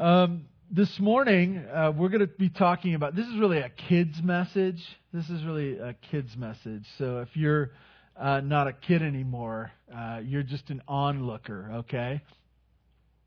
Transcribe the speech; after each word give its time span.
Um, 0.00 0.46
this 0.70 0.98
morning, 0.98 1.58
uh, 1.58 1.92
we're 1.94 2.08
going 2.08 2.22
to 2.22 2.26
be 2.26 2.48
talking 2.48 2.94
about 2.94 3.14
this 3.14 3.26
is 3.26 3.36
really 3.36 3.58
a 3.58 3.68
kid's 3.68 4.22
message. 4.22 4.82
This 5.12 5.28
is 5.28 5.44
really 5.44 5.76
a 5.76 5.94
kid's 6.10 6.34
message. 6.38 6.86
So 6.96 7.18
if 7.18 7.36
you're 7.36 7.72
uh, 8.16 8.40
not 8.40 8.66
a 8.66 8.72
kid 8.72 9.02
anymore, 9.02 9.72
uh, 9.94 10.22
you're 10.24 10.42
just 10.42 10.70
an 10.70 10.80
onlooker, 10.88 11.70
okay? 11.80 12.22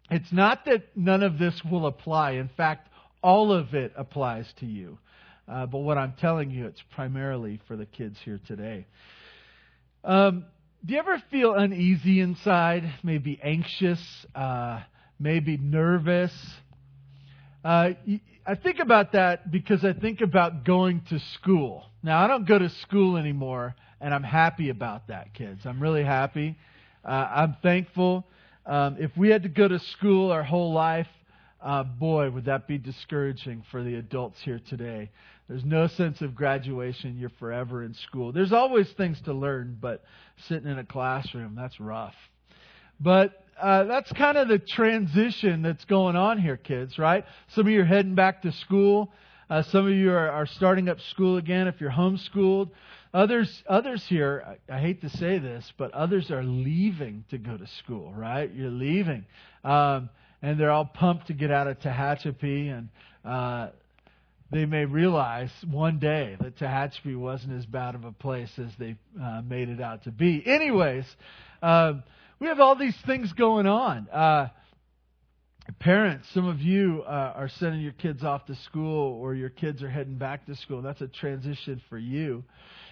It's 0.09 0.31
not 0.31 0.65
that 0.65 0.97
none 0.97 1.21
of 1.21 1.37
this 1.37 1.61
will 1.63 1.85
apply. 1.85 2.31
In 2.31 2.49
fact, 2.57 2.89
all 3.21 3.53
of 3.53 3.75
it 3.75 3.93
applies 3.95 4.51
to 4.61 4.65
you. 4.65 4.97
Uh, 5.47 5.67
but 5.67 5.77
what 5.77 5.99
I'm 5.99 6.13
telling 6.13 6.49
you, 6.49 6.65
it's 6.65 6.81
primarily 6.95 7.61
for 7.67 7.75
the 7.75 7.85
kids 7.85 8.17
here 8.25 8.39
today. 8.47 8.87
Um, 10.03 10.45
do 10.83 10.95
you 10.95 10.99
ever 10.99 11.21
feel 11.29 11.53
uneasy 11.53 12.19
inside? 12.19 12.91
Maybe 13.03 13.39
anxious? 13.43 14.01
Uh, 14.33 14.81
maybe 15.19 15.57
nervous? 15.57 16.33
Uh, 17.63 17.91
I 18.45 18.55
think 18.55 18.79
about 18.79 19.13
that 19.13 19.49
because 19.49 19.85
I 19.85 19.93
think 19.93 20.21
about 20.21 20.65
going 20.65 21.01
to 21.09 21.19
school. 21.35 21.85
Now, 22.01 22.23
I 22.23 22.27
don't 22.27 22.45
go 22.45 22.59
to 22.59 22.69
school 22.69 23.15
anymore, 23.15 23.75
and 24.01 24.13
I'm 24.13 24.23
happy 24.23 24.69
about 24.69 25.07
that, 25.07 25.33
kids. 25.33 25.61
I'm 25.65 25.81
really 25.81 26.03
happy. 26.03 26.57
Uh, 27.05 27.27
I'm 27.33 27.55
thankful. 27.63 28.25
Um, 28.65 28.97
if 28.99 29.15
we 29.15 29.29
had 29.29 29.43
to 29.43 29.49
go 29.49 29.67
to 29.67 29.79
school 29.79 30.31
our 30.31 30.43
whole 30.43 30.73
life, 30.73 31.07
uh, 31.61 31.83
boy, 31.83 32.29
would 32.29 32.45
that 32.45 32.67
be 32.67 32.77
discouraging 32.77 33.63
for 33.71 33.81
the 33.81 33.95
adults 33.95 34.41
here 34.41 34.59
today. 34.67 35.09
There's 35.47 35.63
no 35.63 35.87
sense 35.87 36.19
of 36.21 36.35
graduation. 36.35 37.17
You're 37.17 37.31
forever 37.39 37.83
in 37.83 37.93
school. 37.93 38.33
There's 38.33 38.51
always 38.51 38.89
things 38.91 39.21
to 39.21 39.33
learn, 39.33 39.77
but 39.79 40.03
sitting 40.49 40.69
in 40.69 40.79
a 40.79 40.85
classroom, 40.85 41.55
that's 41.55 41.79
rough. 41.79 42.15
But 42.99 43.42
uh, 43.61 43.83
that's 43.85 44.11
kind 44.13 44.37
of 44.37 44.47
the 44.47 44.59
transition 44.59 45.61
that's 45.61 45.85
going 45.85 46.15
on 46.15 46.37
here, 46.39 46.57
kids, 46.57 46.97
right? 46.97 47.25
Some 47.49 47.67
of 47.67 47.71
you 47.71 47.81
are 47.81 47.85
heading 47.85 48.15
back 48.15 48.41
to 48.43 48.51
school. 48.51 49.11
Uh, 49.49 49.61
some 49.63 49.85
of 49.85 49.93
you 49.93 50.11
are, 50.11 50.29
are 50.29 50.45
starting 50.45 50.89
up 50.89 50.99
school 50.99 51.37
again 51.37 51.67
if 51.67 51.79
you're 51.79 51.91
homeschooled. 51.91 52.69
Others, 53.13 53.63
others 53.67 54.03
here, 54.07 54.57
I, 54.69 54.75
I, 54.75 54.79
hate 54.79 55.01
to 55.01 55.09
say 55.09 55.37
this, 55.37 55.71
but 55.77 55.91
others 55.93 56.31
are 56.31 56.41
leaving 56.41 57.25
to 57.29 57.37
go 57.37 57.55
to 57.55 57.67
school, 57.67 58.11
right? 58.11 58.51
You're 58.51 58.71
leaving. 58.71 59.25
Um, 59.63 60.09
and 60.41 60.59
they're 60.59 60.71
all 60.71 60.85
pumped 60.85 61.27
to 61.27 61.33
get 61.33 61.51
out 61.51 61.67
of 61.67 61.79
Tehachapi, 61.79 62.75
and 62.75 62.89
uh, 63.23 63.69
they 64.51 64.65
may 64.65 64.85
realize 64.85 65.51
one 65.69 65.99
day 65.99 66.37
that 66.41 66.57
Tehachapi 66.57 67.15
wasn't 67.15 67.53
as 67.53 67.65
bad 67.67 67.93
of 67.93 68.03
a 68.03 68.11
place 68.11 68.51
as 68.57 68.71
they 68.79 68.95
uh, 69.21 69.41
made 69.47 69.69
it 69.69 69.79
out 69.79 70.03
to 70.05 70.11
be. 70.11 70.43
Anyways, 70.45 71.05
uh, 71.61 71.93
we 72.43 72.49
have 72.49 72.59
all 72.59 72.75
these 72.75 72.97
things 73.05 73.31
going 73.31 73.67
on. 73.67 74.09
Uh, 74.09 74.49
parents, 75.79 76.27
some 76.33 76.45
of 76.45 76.59
you 76.59 77.01
uh, 77.07 77.31
are 77.37 77.47
sending 77.47 77.79
your 77.79 77.93
kids 77.93 78.21
off 78.21 78.45
to 78.47 78.55
school 78.55 79.13
or 79.13 79.33
your 79.33 79.49
kids 79.49 79.81
are 79.81 79.89
heading 79.89 80.17
back 80.17 80.45
to 80.47 80.55
school. 80.57 80.81
That's 80.81 80.99
a 80.99 81.07
transition 81.07 81.81
for 81.87 81.97
you. 81.97 82.43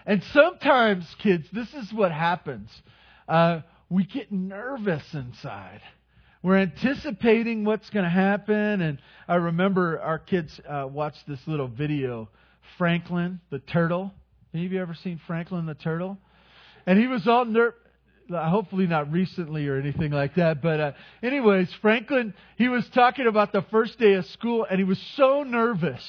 And 0.06 0.24
sometimes, 0.32 1.06
kids, 1.22 1.46
this 1.52 1.68
is 1.74 1.92
what 1.92 2.14
happens. 2.14 2.70
Uh, 3.28 3.60
we 3.90 4.06
get 4.06 4.32
nervous 4.32 5.04
inside. 5.14 5.82
We're 6.42 6.60
anticipating 6.60 7.66
what's 7.66 7.90
going 7.90 8.06
to 8.06 8.10
happen. 8.10 8.80
And 8.80 9.00
I 9.28 9.36
remember 9.36 10.00
our 10.00 10.18
kids 10.18 10.62
uh, 10.66 10.88
watched 10.90 11.28
this 11.28 11.42
little 11.46 11.68
video, 11.68 12.30
Franklin 12.78 13.42
the 13.50 13.60
turtle. 13.60 14.14
Have 14.54 14.62
you 14.72 14.82
ever 14.82 14.94
seen 14.94 15.20
Franklin 15.28 15.66
the 15.66 15.76
turtle? 15.76 16.18
And 16.86 16.98
he 16.98 17.08
was 17.08 17.28
all 17.28 17.44
nervous 17.44 17.81
hopefully 18.32 18.88
not 18.88 19.12
recently 19.12 19.68
or 19.68 19.78
anything 19.78 20.12
like 20.12 20.36
that. 20.36 20.62
But, 20.62 20.80
uh, 20.80 20.92
anyways, 21.22 21.72
Franklin, 21.82 22.34
he 22.58 22.68
was 22.68 22.88
talking 22.90 23.28
about 23.28 23.52
the 23.52 23.64
first 23.72 24.00
day 24.00 24.14
of 24.14 24.26
school, 24.28 24.66
and 24.70 24.80
he 24.80 24.84
was 24.84 25.00
so 25.16 25.44
nervous. 25.44 26.04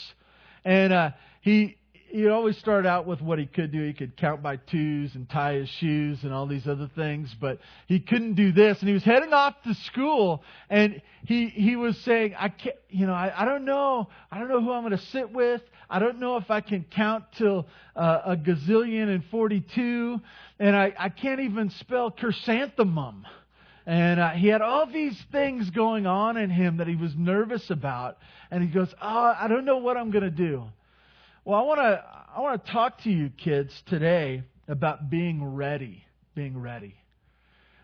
And 0.64 0.92
uh, 0.92 1.10
he 1.40 1.76
he 2.12 2.28
always 2.28 2.58
started 2.58 2.86
out 2.86 3.06
with 3.06 3.22
what 3.22 3.38
he 3.38 3.46
could 3.46 3.72
do. 3.72 3.82
He 3.82 3.94
could 3.94 4.18
count 4.18 4.42
by 4.42 4.56
twos 4.56 5.14
and 5.14 5.28
tie 5.30 5.54
his 5.54 5.68
shoes 5.70 6.22
and 6.24 6.32
all 6.32 6.46
these 6.46 6.68
other 6.68 6.90
things, 6.94 7.34
but 7.40 7.58
he 7.86 8.00
couldn't 8.00 8.34
do 8.34 8.52
this. 8.52 8.78
And 8.80 8.88
he 8.88 8.92
was 8.92 9.02
heading 9.02 9.32
off 9.32 9.54
to 9.64 9.74
school, 9.74 10.44
and 10.68 11.00
he 11.24 11.48
he 11.48 11.74
was 11.74 11.96
saying, 11.98 12.34
"I 12.38 12.50
can't, 12.50 12.76
you 12.90 13.06
know, 13.06 13.14
I, 13.14 13.32
I 13.34 13.44
don't 13.46 13.64
know, 13.64 14.08
I 14.30 14.38
don't 14.38 14.48
know 14.48 14.60
who 14.60 14.72
I'm 14.72 14.82
going 14.82 14.96
to 14.96 15.04
sit 15.06 15.32
with. 15.32 15.62
I 15.92 15.98
don't 15.98 16.18
know 16.18 16.38
if 16.38 16.50
I 16.50 16.62
can 16.62 16.84
count 16.90 17.24
till 17.36 17.66
uh, 17.94 18.22
a 18.24 18.36
gazillion 18.36 19.14
and 19.14 19.24
forty-two, 19.26 20.20
and 20.58 20.74
I 20.74 20.94
I 20.98 21.08
can't 21.10 21.40
even 21.40 21.70
spell 21.70 22.10
chrysanthemum." 22.10 23.26
And 23.86 24.20
uh, 24.20 24.30
he 24.30 24.46
had 24.46 24.62
all 24.62 24.86
these 24.86 25.20
things 25.32 25.68
going 25.70 26.06
on 26.06 26.36
in 26.36 26.50
him 26.50 26.76
that 26.76 26.86
he 26.86 26.94
was 26.94 27.14
nervous 27.16 27.68
about. 27.70 28.18
And 28.50 28.62
he 28.62 28.68
goes, 28.68 28.92
Oh, 29.02 29.34
I 29.36 29.48
don't 29.48 29.64
know 29.64 29.78
what 29.78 29.96
I'm 29.96 30.10
going 30.10 30.24
to 30.24 30.30
do. 30.30 30.64
Well, 31.44 31.58
I 31.58 31.62
want 31.62 31.80
to 31.80 32.04
I 32.36 32.40
want 32.40 32.64
to 32.64 32.72
talk 32.72 33.02
to 33.02 33.10
you 33.10 33.30
kids 33.30 33.82
today 33.86 34.44
about 34.68 35.10
being 35.10 35.44
ready, 35.44 36.04
being 36.34 36.60
ready. 36.60 36.94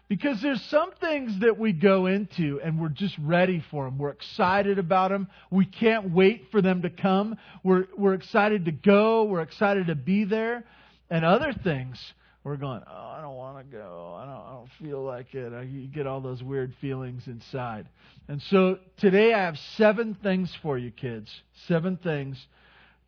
Because 0.09 0.41
there's 0.41 0.63
some 0.63 0.93
things 1.01 1.39
that 1.41 1.59
we 1.59 1.73
go 1.73 2.07
into 2.07 2.61
and 2.65 2.81
we're 2.81 2.89
just 2.89 3.17
ready 3.19 3.63
for 3.71 3.85
them. 3.85 3.99
We're 3.99 4.11
excited 4.11 4.79
about 4.79 5.11
them. 5.11 5.29
We 5.51 5.67
can't 5.67 6.13
wait 6.13 6.47
for 6.51 6.63
them 6.63 6.83
to 6.83 6.91
come. 6.91 7.37
We're, 7.63 7.85
we're 7.97 8.15
excited 8.15 8.65
to 8.65 8.73
go. 8.73 9.25
We're 9.25 9.43
excited 9.43 9.89
to 9.89 9.95
be 9.95 10.25
there. 10.25 10.65
And 11.11 11.27
other 11.27 11.53
things, 11.53 11.99
we're 12.43 12.57
going, 12.57 12.83
oh, 12.87 13.15
I 13.19 13.21
don't 13.21 13.37
want 13.37 13.59
to 13.59 13.77
go. 13.77 14.17
I 14.19 14.25
don't, 14.25 14.47
I 14.47 14.53
don't 14.53 14.71
feel 14.81 15.03
like 15.05 15.35
it. 15.35 15.53
I, 15.53 15.63
you 15.63 15.87
get 15.89 16.07
all 16.07 16.23
those 16.23 16.43
weird 16.43 16.75
feelings 16.81 17.27
inside. 17.27 17.87
And 18.29 18.41
so 18.43 18.79
today 18.97 19.35
I 19.35 19.41
have 19.41 19.59
seven 19.77 20.17
things 20.23 20.51
for 20.63 20.79
you, 20.79 20.91
kids. 20.91 21.31
Seven 21.67 21.99
things 21.99 22.39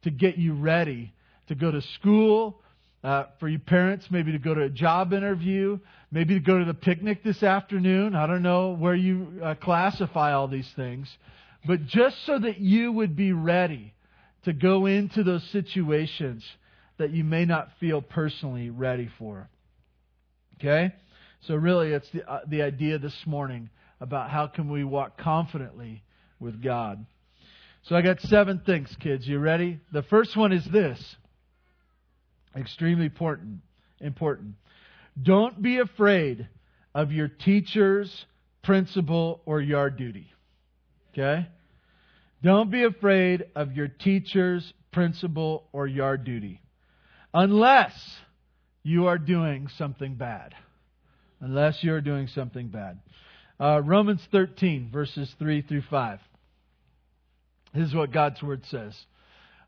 to 0.03 0.11
get 0.11 0.37
you 0.37 0.53
ready 0.53 1.15
to 1.49 1.55
go 1.55 1.71
to 1.71 1.81
school, 1.81 2.61
uh, 3.03 3.25
for 3.38 3.49
you 3.49 3.59
parents, 3.59 4.06
maybe 4.11 4.33
to 4.33 4.38
go 4.38 4.55
to 4.55 4.62
a 4.62 4.69
job 4.69 5.12
interview, 5.12 5.78
maybe 6.11 6.34
to 6.34 6.41
go 6.41 6.59
to 6.59 6.65
the 6.65 6.75
picnic 6.75 7.22
this 7.22 7.43
afternoon. 7.43 8.15
I 8.15 8.27
don't 8.27 8.43
know 8.43 8.72
where 8.72 8.94
you 8.94 9.41
uh, 9.43 9.55
classify 9.55 10.33
all 10.34 10.49
these 10.49 10.71
things. 10.77 11.09
But 11.66 11.87
just 11.87 12.25
so 12.27 12.38
that 12.38 12.59
you 12.59 12.93
would 12.93 13.16
be 13.16 13.33
ready 13.33 13.94
to 14.44 14.53
go 14.53 14.87
into 14.87 15.22
those 15.22 15.44
situations 15.50 16.44
that 16.99 17.11
you 17.11 17.25
may 17.25 17.44
not 17.44 17.71
feel 17.81 18.03
personally 18.03 18.71
ready 18.71 19.09
for. 19.19 19.49
Okay? 20.59 20.94
So 21.43 21.55
really 21.55 21.93
it's 21.93 22.09
the, 22.11 22.31
uh, 22.31 22.41
the 22.47 22.62
idea 22.62 22.99
this 22.99 23.17
morning 23.27 23.71
about 24.00 24.31
how 24.31 24.47
can 24.47 24.71
we 24.71 24.84
walk 24.84 25.19
confidently 25.19 26.03
with 26.38 26.62
God. 26.62 27.05
So 27.84 27.97
I 27.97 28.03
got 28.03 28.21
seven 28.21 28.61
things, 28.65 28.94
kids. 29.00 29.27
You 29.27 29.38
ready? 29.38 29.81
The 29.93 30.03
first 30.03 30.37
one 30.37 30.53
is 30.53 30.67
this. 30.67 31.17
Extremely 32.56 33.06
important. 33.06 33.61
Important. 34.00 34.55
Don't 35.21 35.61
be 35.61 35.78
afraid 35.78 36.49
of 36.94 37.12
your 37.12 37.28
teacher's 37.28 38.27
principal 38.62 39.41
or 39.47 39.61
yard 39.61 39.97
duty. 39.97 40.33
Okay? 41.12 41.47
Don't 42.43 42.71
be 42.71 42.84
afraid 42.84 43.44
of 43.55 43.72
your 43.72 43.88
teacher's 43.88 44.72
principal 44.93 45.69
or 45.72 45.87
yard 45.87 46.25
duty. 46.25 46.61
Unless 47.33 47.93
you 48.82 49.06
are 49.06 49.19
doing 49.19 49.69
something 49.77 50.15
bad. 50.15 50.55
Unless 51.41 51.82
you 51.84 51.93
are 51.93 52.00
doing 52.00 52.27
something 52.28 52.69
bad. 52.69 52.99
Uh, 53.59 53.82
Romans 53.84 54.27
13, 54.32 54.91
verses 54.91 55.32
3 55.38 55.62
through 55.62 55.82
5. 55.82 56.19
This 57.75 57.88
is 57.88 57.94
what 57.94 58.12
God's 58.12 58.43
Word 58.43 58.65
says. 58.67 58.94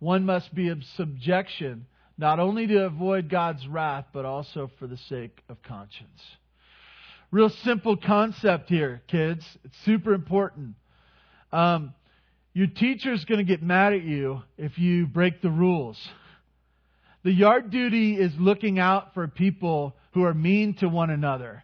one 0.00 0.26
must 0.26 0.52
be 0.54 0.68
in 0.68 0.82
subjection, 0.96 1.86
not 2.18 2.40
only 2.40 2.66
to 2.66 2.84
avoid 2.86 3.28
God's 3.28 3.66
wrath, 3.68 4.06
but 4.12 4.24
also 4.24 4.70
for 4.78 4.86
the 4.86 4.96
sake 4.96 5.42
of 5.48 5.62
conscience. 5.62 6.20
Real 7.30 7.48
simple 7.48 7.96
concept 7.96 8.68
here, 8.68 9.02
kids. 9.06 9.46
It's 9.64 9.76
super 9.84 10.12
important. 10.12 10.74
Um, 11.52 11.94
your 12.52 12.66
teacher's 12.66 13.24
going 13.24 13.38
to 13.38 13.44
get 13.44 13.62
mad 13.62 13.92
at 13.92 14.02
you 14.02 14.42
if 14.58 14.78
you 14.78 15.06
break 15.06 15.40
the 15.40 15.50
rules. 15.50 15.96
The 17.22 17.32
yard 17.32 17.70
duty 17.70 18.16
is 18.16 18.32
looking 18.38 18.78
out 18.78 19.14
for 19.14 19.28
people 19.28 19.94
who 20.12 20.24
are 20.24 20.34
mean 20.34 20.74
to 20.74 20.88
one 20.88 21.10
another 21.10 21.62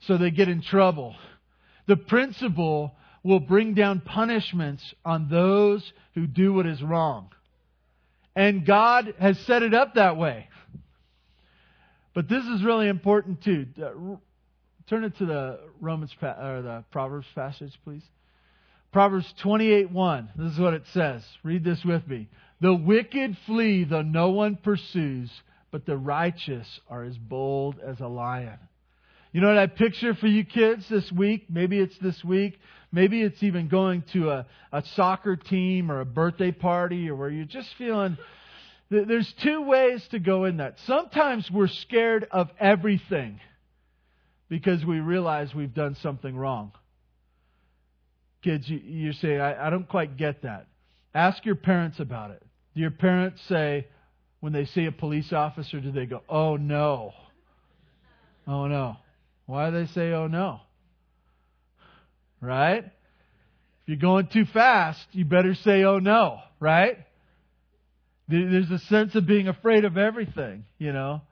so 0.00 0.18
they 0.18 0.30
get 0.30 0.48
in 0.48 0.62
trouble. 0.62 1.14
The 1.86 1.96
principal 1.96 2.94
will 3.22 3.40
bring 3.40 3.74
down 3.74 4.00
punishments 4.00 4.94
on 5.04 5.28
those 5.28 5.92
who 6.14 6.26
do 6.26 6.52
what 6.52 6.66
is 6.66 6.82
wrong. 6.82 7.30
And 8.36 8.64
God 8.64 9.14
has 9.18 9.38
set 9.40 9.62
it 9.62 9.74
up 9.74 9.94
that 9.94 10.16
way. 10.16 10.48
But 12.14 12.28
this 12.28 12.44
is 12.44 12.62
really 12.62 12.88
important 12.88 13.42
too. 13.42 13.66
Turn 14.88 15.04
it 15.04 15.16
to 15.18 15.26
the 15.26 15.60
Romans 15.80 16.14
or 16.22 16.62
the 16.62 16.84
Proverbs 16.90 17.28
passage, 17.34 17.78
please. 17.84 18.02
Proverbs 18.92 19.32
28:1. 19.40 20.30
This 20.36 20.52
is 20.52 20.58
what 20.58 20.74
it 20.74 20.86
says. 20.88 21.24
Read 21.44 21.62
this 21.62 21.84
with 21.84 22.06
me. 22.08 22.28
The 22.60 22.74
wicked 22.74 23.36
flee 23.46 23.84
though 23.84 24.02
no 24.02 24.30
one 24.30 24.56
pursues, 24.56 25.30
but 25.70 25.86
the 25.86 25.96
righteous 25.96 26.80
are 26.88 27.04
as 27.04 27.16
bold 27.16 27.78
as 27.78 28.00
a 28.00 28.08
lion. 28.08 28.58
You 29.32 29.40
know 29.40 29.48
what 29.48 29.58
I 29.58 29.66
picture 29.68 30.14
for 30.14 30.26
you 30.26 30.44
kids 30.44 30.88
this 30.88 31.10
week? 31.12 31.46
Maybe 31.48 31.78
it's 31.78 31.96
this 31.98 32.24
week. 32.24 32.58
Maybe 32.90 33.22
it's 33.22 33.42
even 33.42 33.68
going 33.68 34.02
to 34.12 34.30
a, 34.30 34.46
a 34.72 34.82
soccer 34.96 35.36
team 35.36 35.92
or 35.92 36.00
a 36.00 36.04
birthday 36.04 36.50
party 36.50 37.08
or 37.08 37.14
where 37.14 37.30
you're 37.30 37.44
just 37.44 37.68
feeling. 37.78 38.18
There's 38.90 39.32
two 39.34 39.62
ways 39.62 40.04
to 40.10 40.18
go 40.18 40.46
in 40.46 40.56
that. 40.56 40.78
Sometimes 40.86 41.48
we're 41.48 41.68
scared 41.68 42.26
of 42.32 42.50
everything 42.58 43.38
because 44.48 44.84
we 44.84 44.98
realize 44.98 45.54
we've 45.54 45.74
done 45.74 45.94
something 46.02 46.36
wrong. 46.36 46.72
Kids, 48.42 48.68
you, 48.68 48.78
you 48.78 49.12
say, 49.12 49.38
I, 49.38 49.68
I 49.68 49.70
don't 49.70 49.88
quite 49.88 50.16
get 50.16 50.42
that. 50.42 50.66
Ask 51.14 51.46
your 51.46 51.54
parents 51.54 52.00
about 52.00 52.32
it. 52.32 52.42
Do 52.74 52.80
your 52.80 52.90
parents 52.90 53.40
say, 53.48 53.86
when 54.40 54.52
they 54.52 54.64
see 54.64 54.86
a 54.86 54.92
police 54.92 55.32
officer, 55.32 55.78
do 55.78 55.92
they 55.92 56.06
go, 56.06 56.22
oh 56.28 56.56
no? 56.56 57.12
Oh 58.48 58.66
no. 58.66 58.96
Why 59.50 59.68
do 59.68 59.84
they 59.84 59.92
say, 59.92 60.12
oh 60.12 60.28
no? 60.28 60.60
Right? 62.40 62.84
If 62.84 63.86
you're 63.86 63.96
going 63.96 64.28
too 64.28 64.44
fast, 64.44 65.00
you 65.10 65.24
better 65.24 65.56
say, 65.56 65.82
oh 65.82 65.98
no, 65.98 66.38
right? 66.60 66.98
There's 68.28 68.70
a 68.70 68.78
sense 68.78 69.16
of 69.16 69.26
being 69.26 69.48
afraid 69.48 69.84
of 69.84 69.98
everything, 69.98 70.66
you 70.78 70.92
know. 70.92 71.22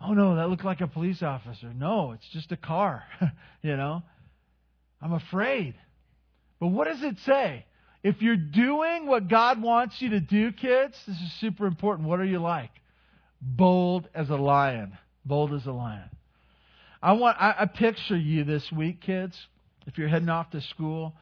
Oh 0.00 0.14
no, 0.14 0.36
that 0.36 0.48
looked 0.48 0.64
like 0.64 0.80
a 0.80 0.86
police 0.86 1.24
officer. 1.24 1.72
No, 1.74 2.12
it's 2.12 2.28
just 2.32 2.52
a 2.52 2.56
car, 2.56 3.02
you 3.62 3.76
know. 3.76 4.04
I'm 5.02 5.12
afraid. 5.12 5.74
But 6.60 6.68
what 6.68 6.86
does 6.86 7.02
it 7.02 7.16
say? 7.26 7.64
If 8.04 8.22
you're 8.22 8.36
doing 8.36 9.06
what 9.06 9.26
God 9.26 9.60
wants 9.60 9.96
you 9.98 10.10
to 10.10 10.20
do, 10.20 10.52
kids, 10.52 10.94
this 11.04 11.16
is 11.16 11.40
super 11.40 11.66
important. 11.66 12.06
What 12.06 12.20
are 12.20 12.24
you 12.24 12.38
like? 12.38 12.70
Bold 13.42 14.08
as 14.14 14.30
a 14.30 14.36
lion. 14.36 14.96
Bold 15.24 15.52
as 15.52 15.66
a 15.66 15.72
lion. 15.72 16.08
I 17.02 17.12
want 17.12 17.36
I, 17.40 17.54
I 17.60 17.66
picture 17.66 18.16
you 18.16 18.44
this 18.44 18.70
week, 18.70 19.00
kids. 19.00 19.36
If 19.86 19.98
you're 19.98 20.08
heading 20.08 20.28
off 20.28 20.50
to 20.50 20.60
school, 20.60 21.14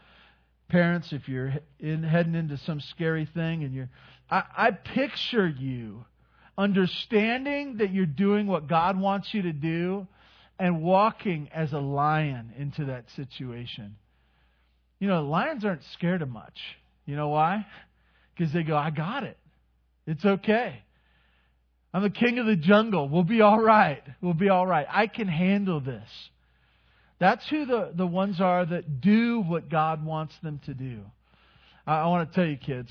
parents, 0.69 1.13
if 1.13 1.29
you're 1.29 1.55
in, 1.79 2.03
heading 2.03 2.35
into 2.35 2.57
some 2.59 2.81
scary 2.81 3.27
thing, 3.27 3.65
and 3.65 3.73
you're, 3.73 3.89
I, 4.31 4.43
I 4.57 4.71
picture 4.73 5.47
you 5.47 6.05
understanding 6.57 7.77
that 7.77 7.93
you're 7.93 8.05
doing 8.05 8.49
what 8.49 8.67
God 8.67 8.99
wants 8.99 9.33
you 9.33 9.43
to 9.43 9.53
do, 9.53 10.09
and 10.59 10.83
walking 10.83 11.49
as 11.55 11.73
a 11.73 11.79
lion 11.79 12.53
into 12.59 12.87
that 12.87 13.09
situation. 13.11 13.95
You 14.99 15.07
know, 15.07 15.23
lions 15.25 15.65
aren't 15.65 15.85
scared 15.85 16.23
of 16.23 16.29
much. 16.29 16.59
You 17.07 17.15
know 17.15 17.29
why? 17.29 17.65
Because 18.37 18.53
they 18.53 18.65
go, 18.65 18.77
I 18.77 18.91
got 18.91 19.23
it. 19.23 19.39
It's 20.07 20.25
okay. 20.25 20.83
I'm 21.93 22.03
the 22.03 22.11
king 22.11 22.39
of 22.39 22.47
the 22.47 22.57
jungle. 22.57 23.09
We'll 23.09 23.25
be 23.25 23.41
all 23.41 23.61
right. 23.61 24.03
We'll 24.21 24.35
be 24.35 24.49
all 24.49 24.67
right. 24.67 24.87
I 24.91 25.07
can 25.07 25.29
handle 25.29 25.81
this. 25.81 26.09
That's 27.19 27.47
who 27.49 27.67
the, 27.67 27.93
the 27.95 28.07
ones 28.07 28.41
are 28.41 28.65
that 28.65 29.01
do 29.01 29.41
what 29.41 29.69
God 29.69 30.05
wants 30.05 30.35
them 30.43 30.61
to 30.67 30.75
do. 30.75 31.01
I, 31.87 32.01
I 32.01 32.07
want 32.07 32.31
to 32.31 32.35
tell 32.35 32.47
you, 32.47 32.57
kids, 32.57 32.91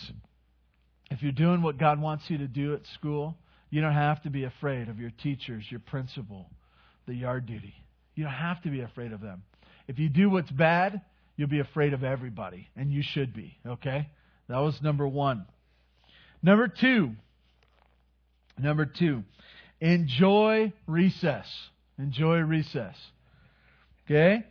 if 1.12 1.22
you're 1.22 1.32
doing 1.32 1.62
what 1.62 1.78
God 1.78 2.02
wants 2.02 2.26
you 2.28 2.40
to 2.40 2.48
do 2.48 2.74
at 2.74 2.82
school, 2.96 3.38
you 3.70 3.82
don't 3.82 3.94
have 3.94 4.22
to 4.24 4.30
be 4.30 4.44
afraid 4.44 4.90
of 4.90 5.00
your 5.00 5.12
teachers, 5.12 5.64
your 5.70 5.80
principal, 5.80 6.50
the 7.06 7.14
yard 7.14 7.46
duty. 7.46 7.74
You 8.16 8.24
don't 8.26 8.34
have 8.34 8.62
to 8.64 8.70
be 8.70 8.82
afraid 8.82 9.14
of 9.14 9.22
them. 9.22 9.44
If 9.88 10.00
you 10.00 10.10
do 10.10 10.30
what's 10.30 10.52
bad, 10.52 11.02
you'll 11.38 11.48
be 11.48 11.60
afraid 11.60 11.94
of 11.94 12.04
everybody, 12.04 12.68
and 12.76 12.92
you 12.92 13.04
should 13.04 13.34
be, 13.34 13.58
okay? 13.66 14.10
That 14.50 14.58
was 14.58 14.82
number 14.82 15.08
one. 15.08 15.46
Number 16.42 16.68
two, 16.68 17.12
number 18.60 18.86
two, 18.86 19.24
enjoy 19.80 20.74
recess. 20.88 21.48
Enjoy 22.00 22.38
recess. 22.40 22.96
Okay? 24.06 24.44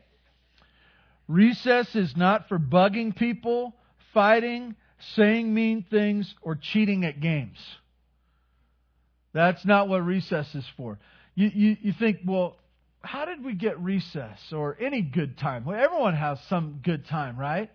Recess 1.28 1.94
is 1.94 2.16
not 2.16 2.48
for 2.48 2.58
bugging 2.58 3.14
people, 3.14 3.74
fighting, 4.14 4.76
saying 5.14 5.52
mean 5.52 5.84
things, 5.90 6.32
or 6.42 6.56
cheating 6.56 7.04
at 7.04 7.20
games. 7.20 7.58
That's 9.32 9.64
not 9.64 9.88
what 9.88 9.98
recess 9.98 10.54
is 10.54 10.64
for. 10.76 10.98
You, 11.34 11.50
you, 11.54 11.76
you 11.82 11.92
think, 11.92 12.20
well, 12.24 12.56
how 13.02 13.24
did 13.24 13.44
we 13.44 13.54
get 13.54 13.78
recess 13.80 14.38
or 14.52 14.76
any 14.80 15.02
good 15.02 15.36
time? 15.38 15.64
Well, 15.64 15.78
everyone 15.78 16.14
has 16.14 16.38
some 16.48 16.80
good 16.82 17.06
time, 17.06 17.38
right? 17.38 17.70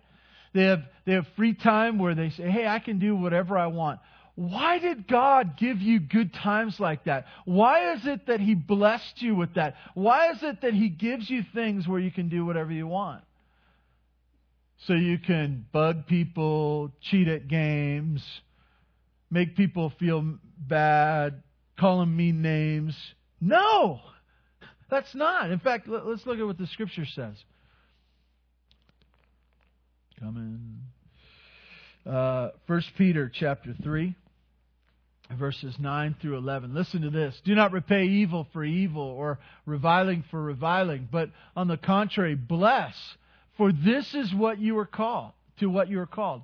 They 0.54 0.64
have, 0.64 0.82
they 1.06 1.12
have 1.12 1.26
free 1.36 1.54
time 1.54 1.98
where 1.98 2.14
they 2.14 2.30
say, 2.30 2.50
hey, 2.50 2.66
I 2.66 2.78
can 2.78 2.98
do 2.98 3.16
whatever 3.16 3.56
I 3.56 3.68
want. 3.68 4.00
Why 4.34 4.78
did 4.78 5.06
God 5.06 5.58
give 5.58 5.80
you 5.80 6.00
good 6.00 6.32
times 6.32 6.80
like 6.80 7.04
that? 7.04 7.26
Why 7.44 7.92
is 7.94 8.06
it 8.06 8.26
that 8.28 8.40
He 8.40 8.54
blessed 8.54 9.20
you 9.20 9.34
with 9.34 9.54
that? 9.54 9.74
Why 9.94 10.30
is 10.30 10.38
it 10.42 10.62
that 10.62 10.72
He 10.72 10.88
gives 10.88 11.28
you 11.28 11.42
things 11.54 11.86
where 11.86 12.00
you 12.00 12.10
can 12.10 12.28
do 12.28 12.46
whatever 12.46 12.72
you 12.72 12.86
want? 12.86 13.24
So 14.86 14.94
you 14.94 15.18
can 15.18 15.66
bug 15.70 16.06
people, 16.06 16.92
cheat 17.02 17.28
at 17.28 17.46
games, 17.46 18.24
make 19.30 19.56
people 19.56 19.92
feel 20.00 20.38
bad, 20.58 21.42
call 21.78 22.00
them 22.00 22.16
mean 22.16 22.42
names. 22.42 22.96
No! 23.40 24.00
That's 24.90 25.14
not. 25.14 25.50
In 25.50 25.58
fact, 25.58 25.88
let's 25.88 26.26
look 26.26 26.38
at 26.38 26.46
what 26.46 26.58
the 26.58 26.66
scripture 26.66 27.06
says. 27.14 27.34
Come 30.18 30.36
in. 30.36 32.12
Uh, 32.12 32.50
1 32.66 32.82
Peter 32.98 33.30
chapter 33.32 33.74
3, 33.82 34.14
verses 35.34 35.74
9 35.78 36.16
through 36.20 36.36
11. 36.36 36.74
Listen 36.74 37.02
to 37.02 37.10
this. 37.10 37.40
Do 37.44 37.54
not 37.54 37.72
repay 37.72 38.04
evil 38.04 38.46
for 38.52 38.64
evil 38.64 39.02
or 39.02 39.38
reviling 39.66 40.24
for 40.30 40.42
reviling, 40.42 41.08
but 41.10 41.30
on 41.56 41.68
the 41.68 41.76
contrary, 41.76 42.34
bless, 42.34 42.94
for 43.56 43.72
this 43.72 44.14
is 44.14 44.34
what 44.34 44.58
you 44.58 44.78
are 44.78 44.86
called, 44.86 45.32
to 45.58 45.66
what 45.66 45.88
you 45.88 46.00
are 46.00 46.06
called, 46.06 46.42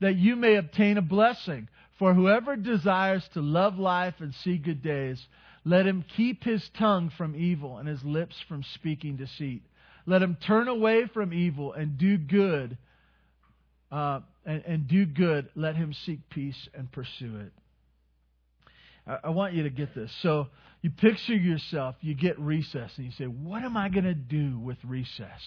that 0.00 0.16
you 0.16 0.36
may 0.36 0.56
obtain 0.56 0.98
a 0.98 1.02
blessing. 1.02 1.68
For 1.98 2.14
whoever 2.14 2.56
desires 2.56 3.28
to 3.34 3.42
love 3.42 3.78
life 3.78 4.14
and 4.20 4.34
see 4.36 4.56
good 4.56 4.82
days, 4.82 5.22
let 5.64 5.86
him 5.86 6.04
keep 6.16 6.42
his 6.44 6.66
tongue 6.78 7.10
from 7.16 7.36
evil 7.36 7.76
and 7.76 7.86
his 7.86 8.02
lips 8.02 8.36
from 8.48 8.62
speaking 8.74 9.16
deceit. 9.16 9.62
Let 10.06 10.22
him 10.22 10.36
turn 10.46 10.68
away 10.68 11.06
from 11.12 11.32
evil 11.32 11.72
and 11.72 11.98
do 11.98 12.16
good. 12.16 12.78
Uh, 13.92 14.20
and, 14.46 14.62
and, 14.64 14.88
do 14.88 15.04
good. 15.04 15.48
Let 15.56 15.74
him 15.74 15.92
seek 15.92 16.30
peace 16.30 16.68
and 16.74 16.90
pursue 16.90 17.36
it. 17.40 17.52
I, 19.24 19.30
want 19.30 19.54
you 19.54 19.64
to 19.64 19.70
get 19.70 19.94
this. 19.94 20.12
So 20.22 20.48
you 20.82 20.90
picture 20.90 21.34
yourself, 21.34 21.96
you 22.00 22.14
get 22.14 22.38
recess, 22.38 22.92
and 22.96 23.06
you 23.06 23.12
say, 23.12 23.24
What 23.24 23.62
am 23.62 23.76
I 23.76 23.88
going 23.88 24.04
to 24.04 24.14
do 24.14 24.58
with 24.58 24.78
recess? 24.84 25.40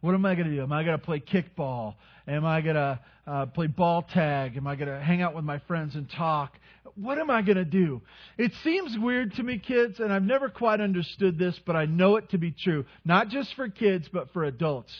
What 0.00 0.14
am 0.14 0.24
I 0.24 0.34
going 0.34 0.48
to 0.48 0.54
do? 0.54 0.62
Am 0.62 0.72
I 0.72 0.82
going 0.82 0.98
to 0.98 1.04
play 1.04 1.20
kickball? 1.20 1.96
Am 2.26 2.46
I 2.46 2.62
going 2.62 2.76
to 2.76 2.98
uh, 3.26 3.46
play 3.46 3.66
ball 3.66 4.02
tag? 4.02 4.56
Am 4.56 4.66
I 4.66 4.74
going 4.74 4.88
to 4.88 4.98
hang 4.98 5.20
out 5.20 5.34
with 5.34 5.44
my 5.44 5.58
friends 5.58 5.94
and 5.94 6.08
talk? 6.08 6.58
What 6.94 7.18
am 7.18 7.30
I 7.30 7.42
going 7.42 7.58
to 7.58 7.66
do? 7.66 8.00
It 8.38 8.52
seems 8.64 8.98
weird 8.98 9.34
to 9.34 9.42
me, 9.42 9.58
kids, 9.58 10.00
and 10.00 10.10
I've 10.10 10.22
never 10.22 10.48
quite 10.48 10.80
understood 10.80 11.38
this, 11.38 11.58
but 11.66 11.76
I 11.76 11.84
know 11.84 12.16
it 12.16 12.30
to 12.30 12.38
be 12.38 12.50
true. 12.50 12.86
Not 13.04 13.28
just 13.28 13.54
for 13.54 13.68
kids, 13.68 14.08
but 14.10 14.32
for 14.32 14.44
adults. 14.44 14.92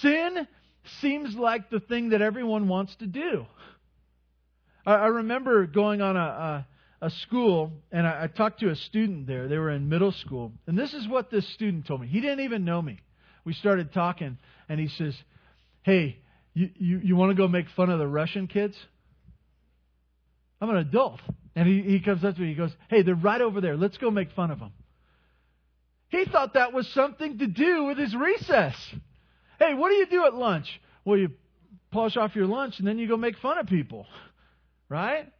Sin 0.00 0.46
seems 1.00 1.34
like 1.34 1.68
the 1.68 1.80
thing 1.80 2.10
that 2.10 2.22
everyone 2.22 2.68
wants 2.68 2.94
to 2.96 3.06
do. 3.06 3.46
I, 4.86 4.94
I 4.94 5.06
remember 5.06 5.66
going 5.66 6.00
on 6.00 6.16
a, 6.16 6.20
a, 6.20 6.66
a 7.00 7.10
school, 7.10 7.72
and 7.92 8.06
I, 8.06 8.24
I 8.24 8.26
talked 8.26 8.60
to 8.60 8.70
a 8.70 8.76
student 8.76 9.26
there. 9.26 9.48
They 9.48 9.58
were 9.58 9.70
in 9.70 9.88
middle 9.88 10.12
school, 10.12 10.52
and 10.66 10.76
this 10.76 10.94
is 10.94 11.06
what 11.06 11.30
this 11.30 11.46
student 11.50 11.86
told 11.86 12.00
me. 12.00 12.08
He 12.08 12.20
didn't 12.20 12.40
even 12.40 12.64
know 12.64 12.82
me 12.82 13.00
we 13.48 13.54
started 13.54 13.94
talking, 13.94 14.36
and 14.68 14.78
he 14.78 14.88
says, 14.88 15.16
Hey, 15.82 16.18
you, 16.52 16.68
you, 16.76 17.00
you 17.02 17.16
want 17.16 17.30
to 17.30 17.34
go 17.34 17.48
make 17.48 17.66
fun 17.70 17.88
of 17.88 17.98
the 17.98 18.06
Russian 18.06 18.46
kids? 18.46 18.76
I'm 20.60 20.68
an 20.68 20.76
adult. 20.76 21.20
And 21.56 21.66
he, 21.66 21.80
he 21.80 22.00
comes 22.00 22.22
up 22.24 22.34
to 22.34 22.40
me, 22.42 22.48
he 22.48 22.54
goes, 22.54 22.72
Hey, 22.90 23.00
they're 23.00 23.14
right 23.14 23.40
over 23.40 23.62
there. 23.62 23.74
Let's 23.74 23.96
go 23.96 24.10
make 24.10 24.32
fun 24.32 24.50
of 24.50 24.58
them. 24.58 24.72
He 26.08 26.26
thought 26.26 26.54
that 26.54 26.74
was 26.74 26.86
something 26.88 27.38
to 27.38 27.46
do 27.46 27.84
with 27.84 27.96
his 27.96 28.14
recess. 28.14 28.74
Hey, 29.58 29.72
what 29.72 29.88
do 29.88 29.94
you 29.94 30.06
do 30.08 30.26
at 30.26 30.34
lunch? 30.34 30.68
Well, 31.06 31.18
you 31.18 31.30
polish 31.90 32.18
off 32.18 32.36
your 32.36 32.46
lunch 32.46 32.78
and 32.78 32.86
then 32.86 32.98
you 32.98 33.08
go 33.08 33.16
make 33.16 33.38
fun 33.38 33.58
of 33.58 33.66
people. 33.66 34.06
Right? 34.90 35.30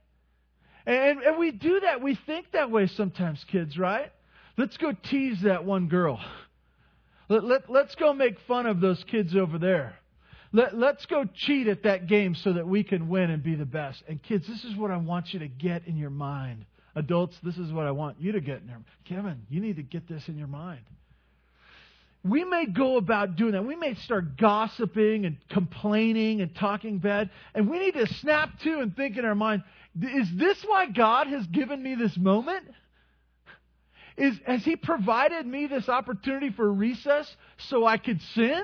And, 0.89 1.21
and 1.21 1.37
we 1.37 1.51
do 1.51 1.81
that. 1.81 2.01
We 2.01 2.15
think 2.15 2.53
that 2.53 2.71
way 2.71 2.87
sometimes, 2.87 3.45
kids, 3.53 3.77
right? 3.77 4.11
Let's 4.57 4.79
go 4.79 4.93
tease 4.93 5.43
that 5.43 5.67
one 5.67 5.89
girl. 5.89 6.19
Let, 7.29 7.45
let, 7.45 7.69
let's 7.69 7.95
go 7.95 8.15
make 8.15 8.41
fun 8.49 8.65
of 8.65 8.81
those 8.81 9.05
kids 9.05 9.37
over 9.37 9.59
there. 9.59 9.99
Let, 10.51 10.79
let's 10.79 11.05
go 11.05 11.27
cheat 11.27 11.69
at 11.69 11.83
that 11.83 12.07
game 12.07 12.35
so 12.35 12.55
that 12.55 12.67
we 12.67 12.85
can 12.85 13.11
win 13.11 13.29
and 13.29 13.43
be 13.43 13.55
the 13.55 13.67
best. 13.67 14.03
And 14.09 14.23
kids, 14.23 14.47
this 14.49 14.65
is 14.65 14.75
what 14.77 14.91
I 14.91 14.97
want 14.97 15.35
you 15.35 15.41
to 15.41 15.49
get 15.49 15.87
in 15.87 15.99
your 15.99 16.09
mind. 16.09 16.65
Adults, 16.95 17.37
this 17.43 17.59
is 17.59 17.71
what 17.71 17.87
I 17.87 17.91
want 17.91 18.19
you 18.19 18.33
to 18.33 18.41
get 18.41 18.63
in 18.63 18.67
there. 18.67 18.81
Kevin, 19.05 19.43
you 19.51 19.61
need 19.61 19.77
to 19.77 19.83
get 19.83 20.09
this 20.09 20.27
in 20.27 20.39
your 20.39 20.49
mind. 20.49 20.81
We 22.25 22.45
may 22.45 22.65
go 22.65 22.97
about 22.97 23.37
doing 23.37 23.53
that. 23.53 23.65
We 23.65 23.77
may 23.77 23.95
start 23.95 24.39
gossiping 24.39 25.27
and 25.27 25.37
complaining 25.51 26.41
and 26.41 26.55
talking 26.55 26.99
bad. 26.99 27.29
And 27.55 27.69
we 27.69 27.79
need 27.79 27.95
to 27.95 28.07
snap 28.15 28.59
to 28.61 28.81
and 28.81 28.97
think 28.97 29.19
in 29.19 29.27
our 29.27 29.35
mind, 29.35 29.63
is 30.01 30.29
this 30.37 30.59
why 30.67 30.87
God 30.87 31.27
has 31.29 31.47
given 31.47 31.83
me 31.83 31.95
this 31.95 32.17
moment? 32.17 32.65
Is, 34.17 34.35
has 34.47 34.65
He 34.65 34.77
provided 34.77 35.47
me 35.47 35.67
this 35.67 35.89
opportunity 35.89 36.51
for 36.51 36.71
recess 36.73 37.33
so 37.69 37.87
I 37.87 37.99
could 37.99 38.21
sin? 38.35 38.63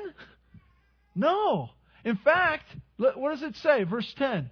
No. 1.14 1.70
In 2.04 2.16
fact, 2.16 2.64
what 2.96 3.30
does 3.30 3.42
it 3.42 3.56
say? 3.56 3.84
Verse 3.84 4.12
10. 4.18 4.50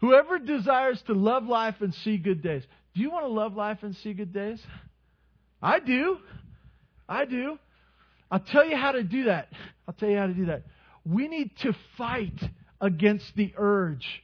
Whoever 0.00 0.38
desires 0.38 1.02
to 1.06 1.14
love 1.14 1.44
life 1.44 1.76
and 1.80 1.94
see 1.94 2.16
good 2.16 2.42
days. 2.42 2.62
Do 2.94 3.00
you 3.00 3.10
want 3.10 3.24
to 3.26 3.32
love 3.32 3.54
life 3.54 3.78
and 3.82 3.94
see 3.96 4.12
good 4.12 4.32
days? 4.32 4.60
I 5.62 5.78
do. 5.78 6.18
I 7.08 7.24
do. 7.24 7.58
I'll 8.30 8.40
tell 8.40 8.64
you 8.64 8.76
how 8.76 8.92
to 8.92 9.02
do 9.02 9.24
that. 9.24 9.48
I'll 9.86 9.94
tell 9.94 10.08
you 10.08 10.16
how 10.16 10.26
to 10.26 10.34
do 10.34 10.46
that. 10.46 10.62
We 11.04 11.28
need 11.28 11.50
to 11.58 11.74
fight 11.96 12.38
against 12.80 13.26
the 13.36 13.52
urge 13.56 14.22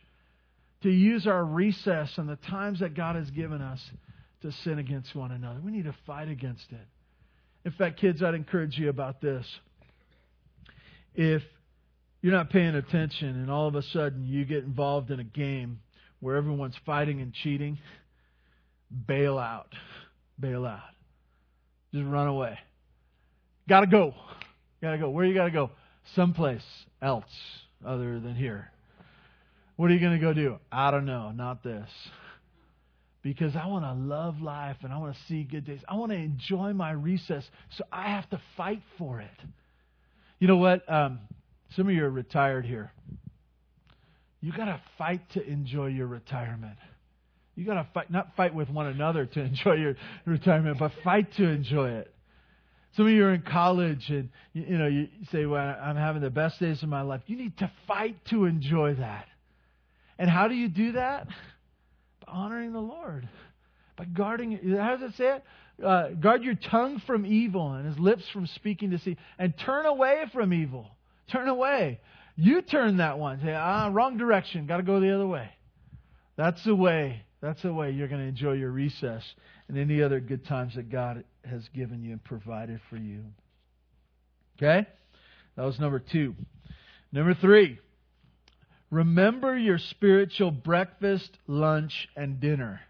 to 0.87 0.93
use 0.93 1.27
our 1.27 1.45
recess 1.45 2.17
and 2.17 2.29
the 2.29 2.37
times 2.37 2.79
that 2.79 2.95
God 2.95 3.17
has 3.17 3.29
given 3.31 3.61
us 3.61 3.81
to 4.43 4.53
sin 4.53 4.79
against 4.79 5.17
one 5.17 5.33
another. 5.33 5.59
We 5.61 5.73
need 5.73 5.87
to 5.87 5.95
fight 6.07 6.29
against 6.29 6.71
it. 6.71 6.87
In 7.65 7.73
fact, 7.73 7.99
kids, 7.99 8.23
I'd 8.23 8.35
encourage 8.35 8.79
you 8.79 8.89
about 8.89 9.21
this. 9.21 9.45
If 11.17 11.43
you're 12.23 12.33
not 12.33 12.51
paying 12.51 12.77
attention 12.77 13.31
and 13.31 13.51
all 13.51 13.67
of 13.67 13.75
a 13.75 13.83
sudden 13.83 14.27
you 14.27 14.45
get 14.45 14.63
involved 14.63 15.11
in 15.11 15.19
a 15.19 15.25
game 15.25 15.81
where 16.21 16.37
everyone's 16.37 16.77
fighting 16.87 17.21
and 17.21 17.33
cheating, 17.33 17.79
bail 19.09 19.39
out. 19.39 19.73
Bail 20.39 20.65
out. 20.65 20.83
Just 21.93 22.07
run 22.07 22.29
away. 22.29 22.57
Gotta 23.69 23.89
go. 23.89 24.15
Gotta 24.81 24.99
go. 24.99 25.11
Where 25.11 25.25
you 25.25 25.35
gotta 25.35 25.51
go? 25.51 25.73
Someplace 26.15 26.63
else 27.03 27.25
other 27.85 28.21
than 28.21 28.37
here. 28.37 28.71
What 29.77 29.91
are 29.91 29.95
you 29.95 30.01
gonna 30.01 30.19
go 30.19 30.33
do? 30.33 30.59
I 30.73 30.91
don't 30.91 31.07
know. 31.07 31.31
Not 31.31 31.63
this. 31.63 31.89
Because 33.23 33.57
I 33.57 33.67
want 33.67 33.85
to 33.85 33.93
love 33.93 34.41
life 34.41 34.77
and 34.83 34.93
I 34.93 34.99
want 34.99 35.15
to 35.15 35.21
see 35.27 35.43
good 35.43 35.67
days. 35.67 35.81
I 35.89 35.97
want 35.97 36.13
to 36.13 36.17
enjoy 36.17 36.73
my 36.73 36.93
recess, 36.93 37.45
so 37.77 37.85
I 37.91 38.11
have 38.11 38.29
to 38.31 38.41
fight 38.57 38.83
for 38.99 39.21
it. 39.21 39.41
You 40.39 40.47
know 40.47 40.59
what? 40.59 40.91
Um, 40.91 41.19
some 41.75 41.89
of 41.89 41.95
you 41.95 42.05
are 42.05 42.11
retired 42.11 42.65
here. 42.65 42.93
You 44.41 44.53
got 44.53 44.67
to 44.67 44.81
fight 44.97 45.23
to 45.33 45.45
enjoy 45.45 45.87
your 45.87 46.07
retirement. 46.07 46.77
You 47.57 47.65
got 47.65 47.75
to 47.75 47.89
fight, 47.93 48.11
not 48.11 48.37
fight 48.37 48.55
with 48.55 48.69
one 48.71 48.87
another 48.87 49.27
to 49.27 49.41
enjoy 49.45 49.75
your 49.75 49.97
retirement, 50.25 50.79
but 50.79 50.93
fight 51.03 51.33
to 51.37 51.45
enjoy 51.45 51.91
it. 51.91 52.13
Some 52.97 53.07
of 53.07 53.13
you 53.13 53.25
are 53.25 53.35
in 53.35 53.43
college 53.43 54.09
and 54.09 54.31
you, 54.53 54.65
you 54.69 54.79
know 54.79 54.87
you 54.87 55.09
say, 55.31 55.45
"Well, 55.45 55.61
I'm 55.61 55.97
having 55.97 56.23
the 56.23 56.31
best 56.31 56.61
days 56.61 56.83
of 56.83 56.89
my 56.89 57.03
life." 57.03 57.23
You 57.27 57.37
need 57.37 57.59
to 57.59 57.71
fight 57.87 58.17
to 58.31 58.47
enjoy 58.47 58.95
that. 58.95 59.27
And 60.19 60.31
how 60.31 60.49
do 60.49 60.55
you 60.55 60.69
do 60.69 60.93
that? 60.93 61.27
By 62.25 62.33
honoring 62.33 62.73
the 62.73 62.81
Lord, 62.81 63.29
by 63.97 64.05
guarding. 64.05 64.77
How 64.77 64.97
does 64.97 65.11
it 65.11 65.17
say 65.17 65.37
it? 65.37 65.45
Uh, 65.85 66.09
guard 66.11 66.43
your 66.43 66.55
tongue 66.55 67.03
from 67.07 67.27
evil 67.27 67.73
and 67.73 67.87
his 67.87 67.99
lips 67.99 68.25
from 68.33 68.47
speaking 68.47 68.91
deceit, 68.91 69.19
and 69.39 69.57
turn 69.59 69.85
away 69.85 70.25
from 70.33 70.55
evil. 70.55 70.89
Turn 71.31 71.49
away. 71.49 72.01
You 72.37 72.63
turn 72.63 72.99
that 72.99 73.19
one. 73.19 73.41
Say, 73.43 73.53
ah, 73.53 73.91
wrong 73.93 74.17
direction. 74.17 74.67
Got 74.67 74.79
to 74.79 74.83
go 74.83 75.01
the 75.01 75.15
other 75.15 75.27
way. 75.27 75.51
That's 76.37 76.63
the 76.65 76.75
way. 76.75 77.23
That's 77.41 77.61
the 77.63 77.73
way 77.73 77.91
you're 77.91 78.09
going 78.09 78.21
to 78.21 78.27
enjoy 78.27 78.53
your 78.53 78.71
recess 78.71 79.23
and 79.69 79.79
any 79.79 80.03
other 80.03 80.21
good 80.21 80.47
times 80.47 80.75
that 80.77 80.91
God 80.91 81.25
has 81.45 81.69
given 81.75 82.03
you 82.03 82.13
and 82.13 82.25
provided 82.25 82.81
for 82.89 82.97
you. 82.97 83.25
Okay? 84.57 84.87
That 85.57 85.65
was 85.65 85.79
number 85.79 85.99
two. 85.99 86.35
Number 87.13 87.35
three, 87.35 87.79
remember 88.97 89.59
your 89.59 89.77
spiritual 89.77 90.51
breakfast, 90.51 91.31
lunch, 91.47 92.09
and 92.17 92.41
dinner. 92.41 92.81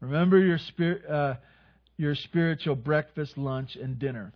Remember 0.00 0.38
your, 0.38 0.56
spirit, 0.56 1.04
uh, 1.06 1.34
your 1.98 2.14
spiritual 2.14 2.76
breakfast, 2.76 3.36
lunch, 3.36 3.76
and 3.76 3.98
dinner. 3.98 4.32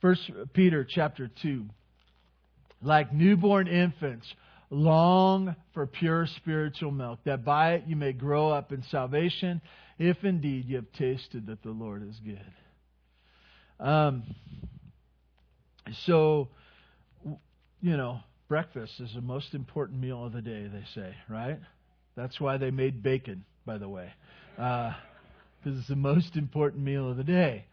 First 0.00 0.30
Peter 0.52 0.86
chapter 0.88 1.28
2. 1.42 1.66
Like 2.80 3.12
newborn 3.12 3.66
infants, 3.66 4.32
long 4.70 5.56
for 5.74 5.88
pure 5.88 6.28
spiritual 6.36 6.92
milk, 6.92 7.18
that 7.24 7.44
by 7.44 7.74
it 7.74 7.84
you 7.88 7.96
may 7.96 8.12
grow 8.12 8.50
up 8.50 8.70
in 8.72 8.84
salvation, 8.84 9.60
if 9.98 10.22
indeed 10.22 10.68
you 10.68 10.76
have 10.76 10.92
tasted 10.92 11.46
that 11.46 11.62
the 11.64 11.70
Lord 11.70 12.08
is 12.08 12.20
good. 12.24 13.84
Um, 13.84 14.22
so, 16.06 16.48
you 17.80 17.96
know, 17.96 18.20
breakfast 18.52 19.00
is 19.00 19.14
the 19.14 19.20
most 19.22 19.54
important 19.54 19.98
meal 19.98 20.26
of 20.26 20.34
the 20.34 20.42
day, 20.42 20.68
they 20.70 20.84
say, 20.94 21.14
right? 21.26 21.58
That's 22.16 22.38
why 22.38 22.58
they 22.58 22.70
made 22.70 23.02
bacon, 23.02 23.46
by 23.64 23.78
the 23.78 23.88
way, 23.88 24.12
because 24.56 24.92
uh, 25.64 25.78
it's 25.78 25.88
the 25.88 25.96
most 25.96 26.36
important 26.36 26.84
meal 26.84 27.10
of 27.10 27.16
the 27.16 27.24
day. 27.24 27.64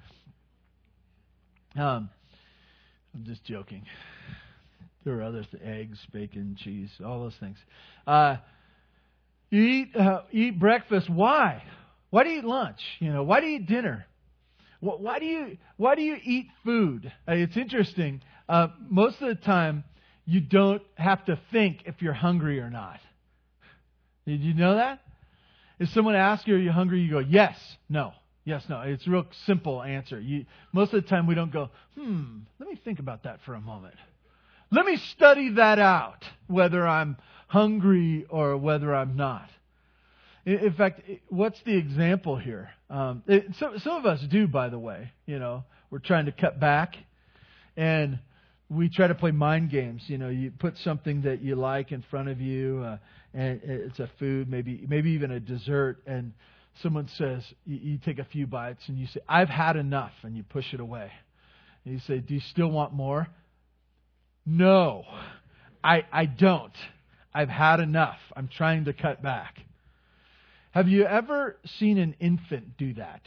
Um, 1.76 2.10
I'm 3.14 3.26
just 3.26 3.44
joking. 3.44 3.84
There 5.04 5.20
are 5.20 5.24
other 5.24 5.44
th- 5.44 5.62
eggs, 5.62 6.00
bacon, 6.14 6.56
cheese, 6.58 6.92
all 7.06 7.24
those 7.24 7.36
things. 7.42 7.58
Uh, 8.08 8.38
eat 9.52 9.94
uh, 9.98 10.22
eat 10.32 10.58
breakfast. 10.58 11.10
Why? 11.10 11.62
Why 12.10 12.24
do 12.24 12.30
you 12.30 12.40
eat 12.40 12.46
lunch? 12.46 12.80
You 13.00 13.12
know, 13.12 13.24
why 13.24 13.42
do 13.42 13.48
you 13.48 13.58
eat 13.58 13.68
dinner? 13.68 14.06
Why 14.80 15.20
do 15.20 15.26
you 15.26 15.58
why 15.76 15.96
do 15.96 16.04
you 16.04 16.16
eat 16.24 16.48
food? 16.64 17.12
Uh, 17.28 17.34
it's 17.34 17.58
interesting. 17.58 18.22
Uh, 18.48 18.70
most 18.90 19.22
of 19.22 19.28
the 19.28 19.36
time, 19.36 19.84
you 20.30 20.42
don't 20.42 20.84
have 20.96 21.26
to 21.26 21.40
think 21.52 21.84
if 21.86 22.02
you're 22.02 22.14
hungry 22.14 22.60
or 22.60 22.70
not. 22.70 23.00
Did 24.26 24.42
you 24.42 24.54
know 24.54 24.76
that? 24.76 25.02
If 25.80 25.90
someone 25.90 26.16
asks 26.16 26.48
you, 26.48 26.56
"Are 26.56 26.60
you 26.60 26.72
hungry?" 26.72 27.02
you 27.02 27.10
go, 27.10 27.20
"Yes," 27.20 27.58
"No." 27.90 28.14
Yes, 28.46 28.64
no. 28.68 28.82
It's 28.82 29.06
a 29.06 29.12
real 29.12 29.28
simple 29.46 29.84
answer. 29.84 30.20
You, 30.20 30.46
most 30.72 30.94
of 30.94 31.04
the 31.04 31.08
time 31.08 31.28
we 31.28 31.36
don't 31.36 31.52
go, 31.52 31.70
hmm, 31.96 32.40
let 32.58 32.68
me 32.68 32.76
think 32.84 32.98
about 32.98 33.24
that 33.24 33.42
for 33.46 33.54
a 33.54 33.62
moment. 33.62 33.94
Let 34.72 34.86
me 34.86 34.98
study 34.98 35.50
that 35.56 35.78
out, 35.78 36.24
whether 36.48 36.88
I'm 36.88 37.18
hungry 37.48 38.26
or 38.28 38.58
whether 38.58 38.96
I'm 38.96 39.16
not. 39.16 39.50
In 40.46 40.74
fact, 40.74 41.02
what's 41.28 41.62
the 41.62 41.76
example 41.76 42.38
here? 42.38 42.70
Um, 42.90 43.22
it, 43.28 43.56
some, 43.60 43.78
some 43.80 43.98
of 43.98 44.06
us 44.08 44.22
do, 44.22 44.48
by 44.48 44.70
the 44.70 44.80
way. 44.80 45.12
You 45.28 45.38
know, 45.38 45.64
we're 45.92 46.00
trying 46.00 46.26
to 46.26 46.32
cut 46.32 46.60
back, 46.60 46.96
and 47.78 48.18
we 48.70 48.90
try 48.90 49.08
to 49.08 49.16
play 49.16 49.32
mind 49.32 49.72
games. 49.72 50.04
You 50.08 50.18
know, 50.18 50.30
you 50.30 50.52
put 50.52 50.78
something 50.78 51.24
that 51.24 51.42
you 51.42 51.56
like 51.56 51.92
in 51.92 52.04
front 52.10 52.30
of 52.30 52.40
you, 52.40 52.84
uh, 52.86 52.98
and 53.34 53.62
it's 53.64 54.00
a 54.00 54.10
food, 54.20 54.50
maybe 54.50 54.86
maybe 54.88 55.12
even 55.12 55.32
a 55.32 55.40
dessert, 55.40 55.98
and 56.06 56.34
someone 56.82 57.10
says, 57.18 57.44
you, 57.66 57.78
you 57.78 57.98
take 57.98 58.20
a 58.20 58.26
few 58.26 58.48
bites 58.48 58.82
and 58.88 58.98
you 58.98 59.08
say, 59.08 59.20
I've 59.28 59.50
had 59.50 59.76
enough, 59.76 60.14
and 60.24 60.36
you 60.36 60.44
push 60.44 60.74
it 60.74 60.80
away. 60.80 61.12
And 61.84 61.94
you 61.94 62.00
say, 62.08 62.20
Do 62.20 62.34
you 62.34 62.40
still 62.40 62.70
want 62.70 62.94
more? 62.94 63.28
No, 64.46 65.04
I, 65.84 66.06
I 66.12 66.26
don't. 66.26 66.74
I've 67.34 67.50
had 67.50 67.80
enough. 67.80 68.18
I'm 68.36 68.48
trying 68.48 68.86
to 68.86 68.94
cut 68.94 69.22
back. 69.22 69.60
Have 70.72 70.88
you 70.88 71.06
ever 71.06 71.58
seen 71.78 71.98
an 71.98 72.16
infant 72.20 72.78
do 72.78 72.94
that? 72.96 73.22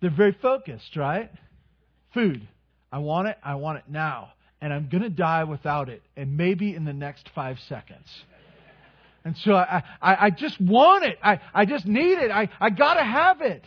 They're 0.00 0.10
very 0.14 0.36
focused, 0.40 0.96
right? 0.96 1.30
Food. 2.12 2.46
I 2.94 2.98
want 2.98 3.26
it. 3.26 3.36
I 3.42 3.56
want 3.56 3.78
it 3.78 3.84
now. 3.88 4.34
And 4.60 4.72
I'm 4.72 4.88
going 4.88 5.02
to 5.02 5.10
die 5.10 5.42
without 5.42 5.88
it. 5.88 6.00
And 6.16 6.36
maybe 6.36 6.76
in 6.76 6.84
the 6.84 6.92
next 6.92 7.28
five 7.34 7.56
seconds. 7.68 8.06
And 9.24 9.36
so 9.38 9.52
I, 9.54 9.82
I, 10.00 10.26
I 10.26 10.30
just 10.30 10.60
want 10.60 11.04
it. 11.04 11.18
I, 11.20 11.40
I 11.52 11.64
just 11.64 11.86
need 11.86 12.18
it. 12.18 12.30
I, 12.30 12.48
I 12.60 12.70
got 12.70 12.94
to 12.94 13.02
have 13.02 13.40
it. 13.40 13.64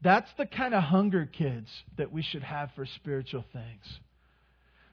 That's 0.00 0.30
the 0.38 0.46
kind 0.46 0.72
of 0.72 0.82
hunger, 0.82 1.26
kids, 1.30 1.68
that 1.98 2.10
we 2.10 2.22
should 2.22 2.42
have 2.42 2.70
for 2.74 2.86
spiritual 2.86 3.44
things. 3.52 3.98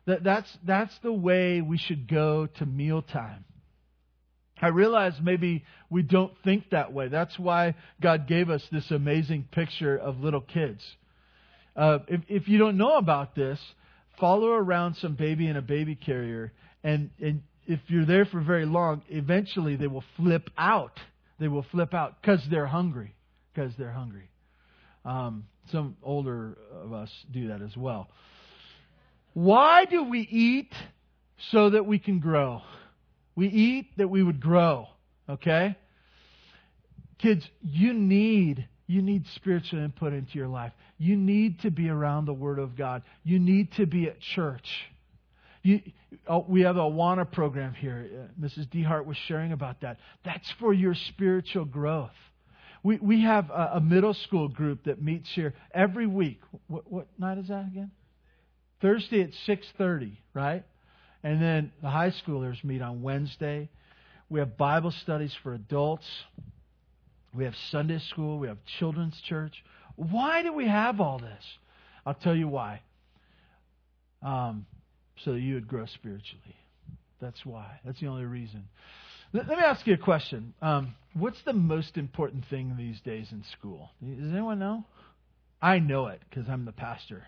That, 0.05 0.25
that's, 0.25 0.57
that's 0.65 1.00
the 1.03 1.13
way 1.13 1.62
we 1.62 1.77
should 1.77 2.09
go 2.09 2.47
to 2.57 2.65
mealtime. 2.65 3.45
I 4.62 4.67
realize 4.67 5.13
maybe 5.24 5.63
we 5.89 6.01
don't 6.01 6.33
think 6.43 6.71
that 6.71 6.91
way. 6.91 7.07
That's 7.07 7.39
why 7.39 7.75
God 8.01 8.27
gave 8.27 8.50
us 8.50 8.63
this 8.74 8.91
amazing 8.91 9.47
picture 9.53 9.97
of 9.97 10.19
little 10.19 10.41
kids. 10.41 10.83
Uh, 11.77 12.00
if, 12.07 12.22
if 12.27 12.48
you 12.48 12.57
don't 12.57 12.75
know 12.75 12.98
about 12.98 13.36
this, 13.36 13.60
follow 14.19 14.50
around 14.50 14.96
some 14.96 15.13
baby 15.13 15.48
in 15.48 15.55
a 15.55 15.62
baby 15.62 15.96
carrier, 15.96 16.51
and, 16.84 17.12
and 17.22 17.43
if 17.67 17.79
you're 17.88 18.05
there 18.05 18.25
for 18.25 18.41
very 18.41 18.65
long, 18.65 19.03
eventually 19.10 19.75
they 19.75 19.88
will 19.88 20.03
flip 20.15 20.50
out. 20.57 21.00
They 21.39 21.48
will 21.48 21.65
flip 21.72 21.93
out 21.93 22.19
because 22.19 22.41
they're 22.50 22.65
hungry. 22.65 23.13
Because 23.53 23.74
they're 23.77 23.91
hungry. 23.91 24.29
Um, 25.05 25.46
some 25.72 25.98
older 26.01 26.57
of 26.74 26.93
us 26.93 27.12
do 27.31 27.50
that 27.50 27.62
as 27.62 27.75
well. 27.77 28.10
Why 29.34 29.86
do 29.86 30.03
we 30.03 30.22
eat? 30.22 30.74
So 31.51 31.69
that 31.69 31.86
we 31.86 32.00
can 32.00 32.19
grow. 32.19 32.62
We 33.36 33.48
eat 33.48 33.96
that 33.98 34.07
we 34.07 34.24
would 34.24 34.39
grow. 34.39 34.88
Okay? 35.29 35.77
Kids, 37.19 37.48
you 37.62 37.93
need 37.93 38.67
you 38.88 39.01
need 39.01 39.25
spiritual 39.36 39.79
input 39.79 40.13
into 40.13 40.38
your 40.38 40.48
life. 40.48 40.72
You 40.98 41.17
need 41.17 41.60
to 41.62 41.72
be 41.72 41.89
around 41.89 42.25
the 42.25 42.34
Word 42.34 42.58
of 42.58 42.75
God. 42.77 43.03
You 43.24 43.38
need 43.38 43.74
to 43.74 43.86
be 43.86 44.08
at 44.08 44.20
church. 44.20 44.67
You, 45.62 45.82
oh, 46.27 46.46
we 46.48 46.62
have 46.62 46.77
a 46.77 46.82
Awana 46.82 47.29
program 47.29 47.74
here. 47.74 48.10
Uh, 48.10 48.41
Mrs. 48.41 48.70
Dehart 48.70 49.06
was 49.06 49.17
sharing 49.27 49.51
about 49.51 49.82
that. 49.82 49.98
That's 50.24 50.50
for 50.60 50.74
your 50.74 50.96
spiritual 50.96 51.65
growth. 51.65 52.12
We, 52.82 52.98
we 53.00 53.22
have 53.24 53.50
a, 53.50 53.72
a 53.74 53.82
middle 53.82 54.13
school 54.13 54.48
group 54.48 54.86
that 54.86 55.01
meets 55.01 55.29
here 55.34 55.53
every 55.74 56.08
week. 56.08 56.39
What, 56.67 56.89
what 56.89 57.08
night 57.17 57.38
is 57.39 57.50
that 57.50 57.65
again? 57.67 57.91
Thursday 58.82 59.22
at 59.22 59.32
6.30, 59.48 60.15
right? 60.34 60.63
And 61.24 61.41
then 61.41 61.74
the 61.82 61.89
high 61.89 62.12
schoolers 62.12 62.63
meet 62.63 62.82
on 62.82 63.01
Wednesday. 63.01 63.70
We 64.29 64.39
have 64.39 64.56
Bible 64.56 64.91
studies 64.91 65.36
for 65.44 65.53
adults. 65.53 66.06
We 67.38 67.44
have 67.44 67.56
Sunday 67.70 68.00
school. 68.00 68.39
We 68.39 68.48
have 68.48 68.58
children's 68.79 69.22
church. 69.22 69.63
Why 69.96 70.41
do 70.41 70.51
we 70.51 70.67
have 70.67 71.00
all 71.00 71.20
this? 71.20 71.44
I'll 72.03 72.15
tell 72.15 72.36
you 72.36 72.48
why. 72.48 72.82
Um, 74.24 74.65
so 75.24 75.34
you 75.34 75.53
would 75.53 75.67
grow 75.67 75.86
spiritually. 75.86 76.56
That's 77.22 77.46
why. 77.46 77.79
That's 77.86 78.00
the 78.00 78.08
only 78.08 78.25
reason. 78.25 78.67
Let, 79.34 79.48
let 79.48 79.60
me 79.60 79.63
ask 79.63 79.86
you 79.86 79.94
a 79.94 79.98
question. 79.98 80.56
Um, 80.63 80.96
what's 81.13 81.41
the 81.44 81.53
most 81.53 81.96
important 81.98 82.46
thing 82.50 82.75
these 82.75 83.00
days 83.01 83.32
in 83.32 83.44
school? 83.51 83.91
Does 84.01 84.32
anyone 84.32 84.58
know? 84.58 84.84
I 85.62 85.77
know 85.77 86.08
it 86.08 86.22
because 86.29 86.50
I'm 86.50 86.65
the 86.65 86.72
pastor. 86.72 87.27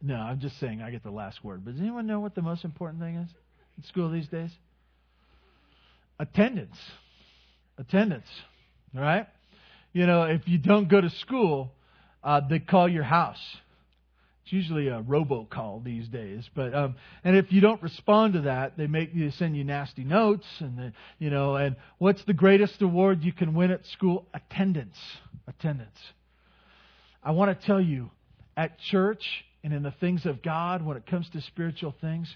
No, 0.00 0.16
I'm 0.16 0.38
just 0.38 0.58
saying 0.60 0.82
I 0.82 0.92
get 0.92 1.02
the 1.02 1.10
last 1.10 1.44
word. 1.44 1.64
But 1.64 1.72
does 1.72 1.80
anyone 1.80 2.06
know 2.06 2.20
what 2.20 2.36
the 2.36 2.42
most 2.42 2.64
important 2.64 3.02
thing 3.02 3.16
is 3.16 3.30
in 3.76 3.84
school 3.84 4.08
these 4.08 4.28
days? 4.28 4.50
Attendance. 6.20 6.76
Attendance. 7.78 8.26
Right? 8.94 9.26
You 9.92 10.06
know, 10.06 10.24
if 10.24 10.46
you 10.46 10.58
don't 10.58 10.88
go 10.88 11.00
to 11.00 11.10
school, 11.10 11.72
uh, 12.22 12.40
they 12.48 12.58
call 12.58 12.88
your 12.88 13.02
house. 13.02 13.40
It's 14.44 14.52
usually 14.52 14.88
a 14.88 15.02
robocall 15.02 15.84
these 15.84 16.08
days, 16.08 16.48
but 16.54 16.74
um, 16.74 16.96
and 17.22 17.36
if 17.36 17.52
you 17.52 17.60
don't 17.60 17.80
respond 17.80 18.34
to 18.34 18.40
that, 18.42 18.76
they 18.76 18.88
make 18.88 19.14
you 19.14 19.30
send 19.30 19.56
you 19.56 19.62
nasty 19.62 20.02
notes, 20.02 20.46
and 20.58 20.76
the, 20.76 20.92
you 21.18 21.30
know, 21.30 21.54
and 21.54 21.76
what's 21.98 22.24
the 22.24 22.32
greatest 22.32 22.82
award 22.82 23.22
you 23.22 23.32
can 23.32 23.54
win 23.54 23.70
at 23.70 23.86
school? 23.86 24.26
Attendance, 24.34 24.96
attendance. 25.46 25.96
I 27.22 27.30
want 27.30 27.58
to 27.58 27.66
tell 27.66 27.80
you, 27.80 28.10
at 28.56 28.78
church 28.90 29.24
and 29.62 29.72
in 29.72 29.82
the 29.82 29.94
things 30.00 30.26
of 30.26 30.42
God, 30.42 30.84
when 30.84 30.96
it 30.96 31.06
comes 31.06 31.28
to 31.30 31.40
spiritual 31.40 31.94
things, 32.00 32.34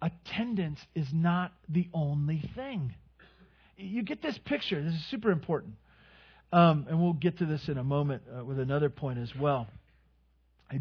attendance 0.00 0.78
is 0.94 1.08
not 1.12 1.52
the 1.68 1.88
only 1.92 2.48
thing. 2.54 2.94
You 3.76 4.02
get 4.02 4.22
this 4.22 4.38
picture. 4.44 4.82
This 4.82 4.94
is 4.94 5.06
super 5.10 5.30
important. 5.30 5.74
Um, 6.52 6.86
and 6.88 7.00
we'll 7.00 7.12
get 7.12 7.38
to 7.38 7.46
this 7.46 7.68
in 7.68 7.76
a 7.76 7.84
moment 7.84 8.22
uh, 8.34 8.44
with 8.44 8.58
another 8.58 8.88
point 8.88 9.18
as 9.18 9.30
well. 9.38 9.66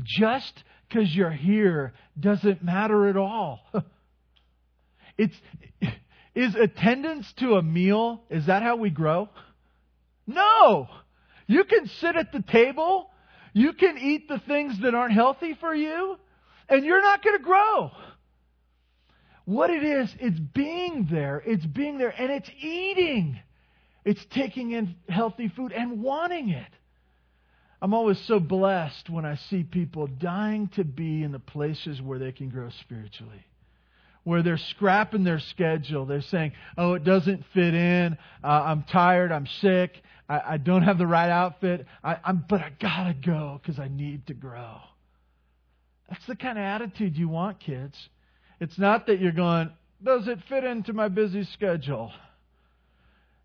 Just 0.04 0.64
because 0.88 1.14
you're 1.14 1.32
here 1.32 1.94
doesn't 2.20 2.64
matter 2.64 3.08
at 3.08 3.18
all. 3.18 3.60
it's 5.18 5.36
is 6.36 6.56
attendance 6.56 7.32
to 7.38 7.56
a 7.56 7.62
meal 7.62 8.22
is 8.30 8.48
that 8.48 8.64
how 8.64 8.76
we 8.76 8.90
grow? 8.90 9.30
No. 10.28 10.88
You 11.48 11.64
can 11.64 11.88
sit 12.00 12.16
at 12.16 12.32
the 12.32 12.42
table, 12.42 13.10
you 13.54 13.74
can 13.74 13.98
eat 13.98 14.28
the 14.28 14.40
things 14.48 14.76
that 14.82 14.96
aren't 14.96 15.14
healthy 15.14 15.56
for 15.60 15.74
you, 15.74 16.18
and 16.68 16.84
you're 16.84 17.02
not 17.02 17.24
going 17.24 17.38
to 17.38 17.44
grow. 17.44 17.92
What 19.46 19.70
it 19.70 19.84
is, 19.84 20.14
it's 20.20 20.40
being 20.40 21.08
there. 21.10 21.42
It's 21.46 21.66
being 21.66 21.98
there 21.98 22.14
and 22.18 22.32
it's 22.32 22.50
eating. 22.60 23.40
It's 24.04 24.24
taking 24.32 24.72
in 24.72 24.96
healthy 25.08 25.48
food 25.50 25.72
and 25.72 26.02
wanting 26.02 26.50
it. 26.50 26.68
I'm 27.82 27.94
always 27.94 28.20
so 28.22 28.40
blessed 28.40 29.10
when 29.10 29.26
I 29.26 29.36
see 29.36 29.64
people 29.64 30.08
dying 30.08 30.70
to 30.76 30.84
be 30.84 31.24
in 31.24 31.32
the 31.32 31.40
places 31.40 32.02
where 32.02 32.18
they 32.18 32.32
can 32.32 32.50
grow 32.50 32.70
spiritually. 32.82 33.46
Where 34.24 34.42
they're 34.42 34.58
scrapping 34.58 35.24
their 35.24 35.40
schedule. 35.40 36.06
They're 36.06 36.22
saying, 36.22 36.54
oh, 36.78 36.94
it 36.94 37.04
doesn't 37.04 37.46
fit 37.54 37.76
in. 37.76 38.18
Uh, 38.44 38.48
I'm 38.48 38.84
tired. 38.84 39.32
I'm 39.32 39.46
sick. 39.62 40.02
I, 40.28 40.42
I 40.54 40.58
don't 40.58 40.82
have 40.82 40.98
the 40.98 41.06
right 41.06 41.30
outfit. 41.30 41.86
I, 42.04 42.18
I'm, 42.24 42.44
but 42.50 42.62
I 42.62 42.72
gotta 42.80 43.14
go 43.14 43.60
because 43.62 43.80
I 43.80 43.88
need 43.88 44.26
to 44.28 44.34
grow. 44.34 44.78
That's 46.10 46.26
the 46.26 46.36
kind 46.36 46.58
of 46.58 46.64
attitude 46.64 47.16
you 47.16 47.30
want, 47.30 47.60
kids. 47.60 47.96
It's 48.60 48.78
not 48.78 49.08
that 49.08 49.20
you're 49.20 49.32
going, 49.32 49.72
does 50.04 50.28
it 50.28 50.40
fit 50.48 50.64
into 50.64 50.94
my 50.94 51.08
busy 51.08 51.44
schedule? 51.54 52.12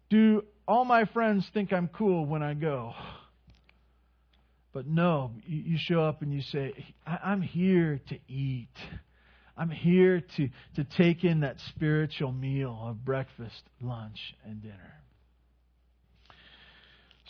Do 0.09 0.45
all 0.67 0.85
my 0.85 1.05
friends 1.07 1.49
think 1.53 1.73
I'm 1.73 1.89
cool 1.89 2.27
when 2.27 2.43
I 2.43 2.55
go? 2.55 2.95
But 4.73 4.87
no, 4.87 5.33
you 5.47 5.77
show 5.79 6.03
up 6.03 6.23
and 6.23 6.33
you 6.33 6.43
say, 6.43 6.73
I'm 7.07 7.43
here 7.43 8.01
to 8.09 8.19
eat. 8.29 8.69
I'm 9.57 9.71
here 9.71 10.23
to, 10.37 10.49
to 10.77 10.85
take 10.97 11.25
in 11.25 11.41
that 11.41 11.57
spiritual 11.75 12.33
meal 12.33 12.79
of 12.83 13.05
breakfast, 13.05 13.63
lunch, 13.81 14.19
and 14.45 14.63
dinner. 14.63 14.95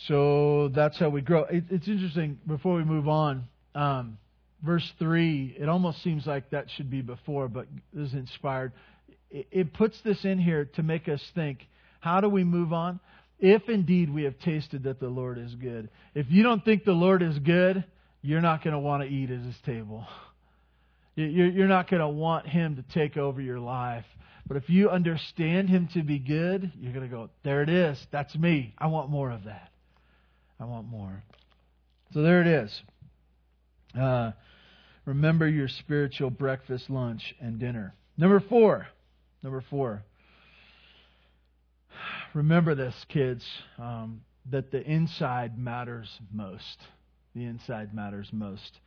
So 0.07 0.69
that's 0.73 0.97
how 0.99 1.09
we 1.09 1.21
grow. 1.21 1.43
It, 1.43 1.65
it's 1.71 1.87
interesting, 1.87 2.39
before 2.47 2.75
we 2.75 2.83
move 2.83 3.07
on, 3.07 3.47
um, 3.75 4.17
verse 4.63 4.89
3, 4.99 5.57
it 5.59 5.69
almost 5.69 6.03
seems 6.03 6.25
like 6.25 6.49
that 6.51 6.67
should 6.75 6.89
be 6.89 7.01
before, 7.01 7.47
but 7.47 7.67
this 7.93 8.09
is 8.09 8.13
inspired. 8.13 8.71
It, 9.29 9.73
puts 9.73 9.99
this 10.01 10.25
in 10.25 10.39
here 10.39 10.65
to 10.75 10.83
make 10.83 11.07
us 11.07 11.21
think 11.33 11.59
how 12.01 12.19
do 12.19 12.27
we 12.27 12.43
move 12.43 12.73
on? 12.73 12.99
If 13.39 13.69
indeed 13.69 14.13
we 14.13 14.23
have 14.23 14.37
tasted 14.39 14.83
that 14.83 14.99
the 14.99 15.07
Lord 15.07 15.37
is 15.37 15.53
good. 15.55 15.89
If 16.13 16.27
you 16.29 16.43
don't 16.43 16.65
think 16.65 16.83
the 16.83 16.91
Lord 16.91 17.21
is 17.21 17.37
good, 17.39 17.85
you're 18.21 18.41
not 18.41 18.63
going 18.63 18.73
to 18.73 18.79
want 18.79 19.03
to 19.03 19.09
eat 19.09 19.31
at 19.31 19.39
his 19.39 19.55
table. 19.65 20.05
You're 21.15 21.67
not 21.67 21.89
going 21.89 21.99
to 21.99 22.07
want 22.07 22.47
him 22.47 22.77
to 22.77 22.83
take 22.93 23.17
over 23.17 23.41
your 23.41 23.59
life. 23.59 24.05
But 24.47 24.55
if 24.55 24.69
you 24.69 24.89
understand 24.89 25.69
him 25.69 25.89
to 25.93 26.03
be 26.03 26.19
good, 26.19 26.71
you're 26.79 26.93
going 26.93 27.07
to 27.07 27.13
go, 27.13 27.29
there 27.43 27.61
it 27.61 27.69
is. 27.69 27.97
That's 28.11 28.33
me. 28.35 28.73
I 28.77 28.87
want 28.87 29.09
more 29.09 29.29
of 29.29 29.43
that. 29.43 29.71
I 30.57 30.65
want 30.65 30.87
more. 30.87 31.21
So 32.13 32.21
there 32.21 32.41
it 32.41 32.47
is. 32.47 32.81
Uh, 33.99 34.31
remember 35.11 35.45
your 35.45 35.67
spiritual 35.67 36.29
breakfast, 36.29 36.89
lunch, 36.89 37.35
and 37.41 37.59
dinner. 37.59 37.93
Number 38.17 38.39
four. 38.39 38.87
Number 39.43 39.61
four. 39.69 40.03
Remember 42.33 42.75
this, 42.75 42.95
kids, 43.09 43.45
um, 43.77 44.21
that 44.51 44.71
the 44.71 44.81
inside 44.81 45.57
matters 45.57 46.07
most. 46.31 46.77
The 47.35 47.43
inside 47.43 47.93
matters 47.93 48.29
most. 48.31 48.79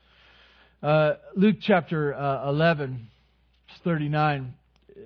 Uh, 0.82 1.16
Luke 1.36 1.56
chapter 1.60 2.14
uh, 2.14 2.48
11, 2.48 3.06
39, 3.84 4.54
uh, 4.88 5.00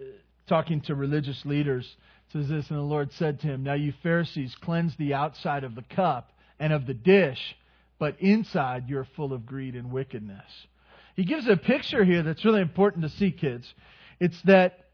talking 0.49 0.81
to 0.83 0.95
religious 0.95 1.45
leaders, 1.45 1.97
says 2.33 2.49
this, 2.49 2.71
And 2.71 2.79
the 2.79 2.83
Lord 2.83 3.11
said 3.15 3.41
to 3.41 3.49
him, 3.49 3.65
Now 3.65 3.75
you 3.75 3.93
Pharisees 4.05 4.55
cleanse 4.61 4.95
the 4.97 5.15
outside 5.15 5.65
of 5.65 5.75
the 5.75 5.85
cup 5.97 6.31
and 6.61 6.73
of 6.73 6.87
the 6.87 6.95
dish, 6.95 7.57
but 7.99 8.21
inside 8.21 8.89
you're 8.89 9.09
full 9.17 9.33
of 9.33 9.47
greed 9.47 9.75
and 9.75 9.91
wickedness. 9.91 10.45
He 11.19 11.25
gives 11.25 11.49
a 11.49 11.57
picture 11.57 12.05
here 12.05 12.23
that's 12.23 12.45
really 12.45 12.61
important 12.61 13.03
to 13.03 13.09
see, 13.09 13.33
kids. 13.33 13.75
It's 14.21 14.41
that 14.43 14.91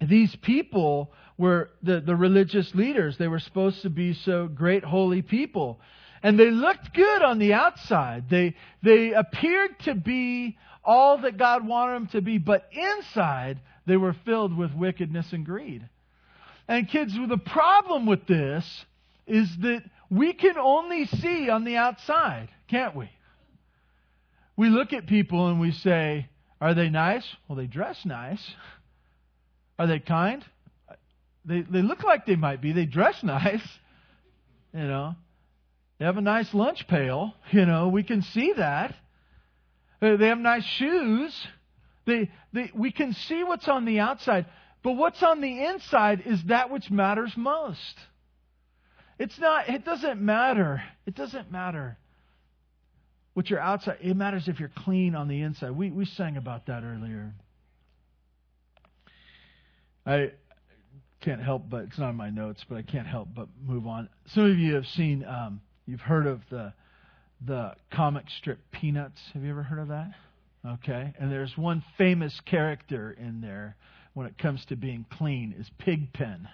these 0.00 0.34
people 0.36 1.12
were 1.36 1.72
the, 1.82 2.00
the 2.00 2.16
religious 2.16 2.74
leaders. 2.74 3.18
They 3.18 3.28
were 3.28 3.38
supposed 3.38 3.82
to 3.82 3.90
be 3.90 4.14
so 4.14 4.48
great 4.48 4.82
holy 4.82 5.20
people. 5.20 5.78
And 6.22 6.40
they 6.40 6.50
looked 6.50 6.94
good 6.94 7.20
on 7.20 7.38
the 7.38 7.52
outside. 7.52 8.30
They, 8.30 8.54
they 8.82 9.12
appeared 9.12 9.78
to 9.80 9.94
be 9.94 10.56
all 10.82 11.18
that 11.18 11.36
God 11.36 11.68
wanted 11.68 11.96
them 11.96 12.06
to 12.12 12.22
be, 12.22 12.38
but 12.38 12.66
inside 12.72 13.60
they 13.84 13.98
were 13.98 14.16
filled 14.24 14.56
with 14.56 14.72
wickedness 14.72 15.34
and 15.34 15.44
greed. 15.44 15.86
And 16.66 16.88
kids, 16.88 17.12
the 17.14 17.36
problem 17.36 18.06
with 18.06 18.26
this 18.26 18.86
is 19.26 19.54
that 19.58 19.82
we 20.08 20.32
can 20.32 20.56
only 20.56 21.04
see 21.04 21.50
on 21.50 21.64
the 21.64 21.76
outside, 21.76 22.48
can't 22.68 22.96
we? 22.96 23.10
We 24.56 24.70
look 24.70 24.92
at 24.92 25.06
people 25.06 25.48
and 25.48 25.60
we 25.60 25.72
say, 25.72 26.28
Are 26.60 26.74
they 26.74 26.88
nice? 26.88 27.24
Well, 27.46 27.56
they 27.56 27.66
dress 27.66 28.04
nice. 28.04 28.42
Are 29.78 29.86
they 29.86 29.98
kind? 29.98 30.44
They, 31.44 31.60
they 31.60 31.82
look 31.82 32.02
like 32.02 32.26
they 32.26 32.36
might 32.36 32.60
be. 32.60 32.72
They 32.72 32.86
dress 32.86 33.22
nice. 33.22 33.62
You 34.72 34.84
know, 34.84 35.14
they 35.98 36.04
have 36.04 36.16
a 36.16 36.22
nice 36.22 36.52
lunch 36.52 36.86
pail. 36.88 37.34
You 37.52 37.66
know, 37.66 37.88
we 37.88 38.02
can 38.02 38.22
see 38.22 38.52
that. 38.56 38.94
Uh, 40.02 40.16
they 40.16 40.28
have 40.28 40.38
nice 40.38 40.64
shoes. 40.64 41.34
They, 42.04 42.30
they, 42.52 42.70
we 42.74 42.92
can 42.92 43.12
see 43.12 43.42
what's 43.44 43.68
on 43.68 43.84
the 43.84 44.00
outside. 44.00 44.46
But 44.82 44.92
what's 44.92 45.22
on 45.22 45.40
the 45.40 45.64
inside 45.64 46.22
is 46.26 46.42
that 46.44 46.70
which 46.70 46.90
matters 46.90 47.32
most. 47.36 47.98
It's 49.18 49.38
not, 49.38 49.68
it 49.68 49.84
doesn't 49.84 50.20
matter. 50.20 50.82
It 51.06 51.14
doesn't 51.14 51.50
matter 51.50 51.96
what 53.36 53.50
your 53.50 53.60
outside, 53.60 53.98
it 54.00 54.16
matters 54.16 54.44
if 54.48 54.58
you're 54.58 54.72
clean 54.74 55.14
on 55.14 55.28
the 55.28 55.42
inside. 55.42 55.72
We, 55.72 55.90
we 55.90 56.06
sang 56.06 56.38
about 56.38 56.68
that 56.68 56.82
earlier. 56.82 57.34
I 60.06 60.30
can't 61.20 61.42
help 61.42 61.68
but, 61.68 61.82
it's 61.82 61.98
not 61.98 62.08
in 62.08 62.16
my 62.16 62.30
notes, 62.30 62.64
but 62.66 62.78
I 62.78 62.82
can't 62.82 63.06
help 63.06 63.28
but 63.36 63.48
move 63.62 63.86
on. 63.86 64.08
Some 64.28 64.50
of 64.50 64.56
you 64.56 64.76
have 64.76 64.86
seen, 64.86 65.22
um, 65.22 65.60
you've 65.84 66.00
heard 66.00 66.26
of 66.26 66.40
the, 66.48 66.72
the 67.46 67.74
comic 67.92 68.24
strip 68.38 68.58
Peanuts. 68.72 69.20
Have 69.34 69.42
you 69.42 69.50
ever 69.50 69.62
heard 69.62 69.80
of 69.80 69.88
that? 69.88 70.12
Okay. 70.66 71.12
And 71.20 71.30
there's 71.30 71.58
one 71.58 71.84
famous 71.98 72.40
character 72.46 73.14
in 73.20 73.42
there 73.42 73.76
when 74.14 74.26
it 74.26 74.38
comes 74.38 74.64
to 74.70 74.76
being 74.76 75.04
clean 75.12 75.54
is 75.58 75.68
Pigpen. 75.76 76.48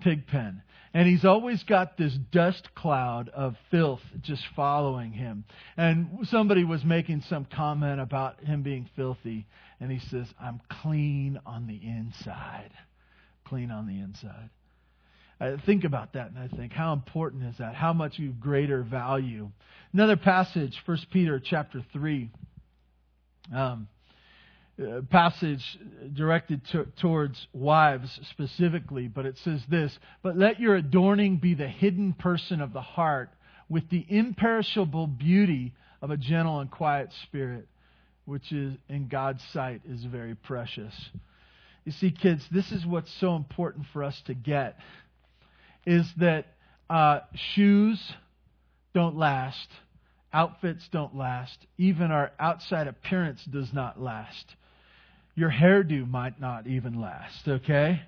Pigpen. 0.00 0.62
And 0.94 1.06
he's 1.06 1.24
always 1.24 1.62
got 1.64 1.96
this 1.96 2.14
dust 2.32 2.74
cloud 2.74 3.28
of 3.28 3.56
filth 3.70 4.00
just 4.22 4.42
following 4.56 5.12
him. 5.12 5.44
And 5.76 6.26
somebody 6.30 6.64
was 6.64 6.82
making 6.84 7.22
some 7.28 7.44
comment 7.44 8.00
about 8.00 8.40
him 8.40 8.62
being 8.62 8.88
filthy. 8.96 9.46
And 9.80 9.92
he 9.92 9.98
says, 10.08 10.26
I'm 10.40 10.60
clean 10.82 11.38
on 11.44 11.66
the 11.66 11.76
inside. 11.76 12.70
Clean 13.44 13.70
on 13.70 13.86
the 13.86 13.98
inside. 13.98 14.50
I 15.40 15.56
think 15.64 15.84
about 15.84 16.14
that 16.14 16.30
and 16.30 16.38
I 16.38 16.48
think, 16.48 16.72
how 16.72 16.92
important 16.92 17.44
is 17.44 17.58
that? 17.58 17.74
How 17.74 17.92
much 17.92 18.18
you 18.18 18.30
greater 18.32 18.82
value? 18.82 19.50
Another 19.92 20.16
passage, 20.16 20.76
1 20.84 20.98
Peter 21.12 21.38
chapter 21.38 21.84
3. 21.92 22.30
Um, 23.54 23.88
passage 25.10 25.78
directed 26.14 26.64
to, 26.66 26.86
towards 27.00 27.48
wives 27.52 28.20
specifically, 28.30 29.08
but 29.08 29.26
it 29.26 29.36
says 29.38 29.62
this 29.68 29.98
But 30.22 30.36
let 30.36 30.60
your 30.60 30.76
adorning 30.76 31.38
be 31.38 31.54
the 31.54 31.68
hidden 31.68 32.12
person 32.12 32.60
of 32.60 32.72
the 32.72 32.82
heart 32.82 33.30
with 33.68 33.88
the 33.90 34.06
imperishable 34.08 35.06
beauty 35.06 35.74
of 36.00 36.10
a 36.10 36.16
gentle 36.16 36.60
and 36.60 36.70
quiet 36.70 37.12
spirit, 37.24 37.66
which 38.24 38.52
is 38.52 38.74
in 38.88 39.08
God's 39.08 39.42
sight 39.52 39.82
is 39.88 40.04
very 40.04 40.34
precious. 40.34 40.94
You 41.84 41.92
see, 41.92 42.10
kids, 42.10 42.46
this 42.50 42.70
is 42.70 42.86
what's 42.86 43.12
so 43.14 43.34
important 43.34 43.86
for 43.92 44.04
us 44.04 44.20
to 44.26 44.34
get 44.34 44.78
is 45.86 46.06
that 46.18 46.46
uh, 46.88 47.20
shoes 47.34 48.12
don't 48.94 49.16
last, 49.16 49.68
outfits 50.32 50.86
don't 50.92 51.16
last, 51.16 51.66
even 51.78 52.10
our 52.10 52.30
outside 52.38 52.86
appearance 52.86 53.42
does 53.44 53.72
not 53.72 54.00
last 54.00 54.54
your 55.38 55.52
hairdo 55.52 56.08
might 56.10 56.40
not 56.40 56.66
even 56.66 57.00
last, 57.00 57.46
okay? 57.46 58.02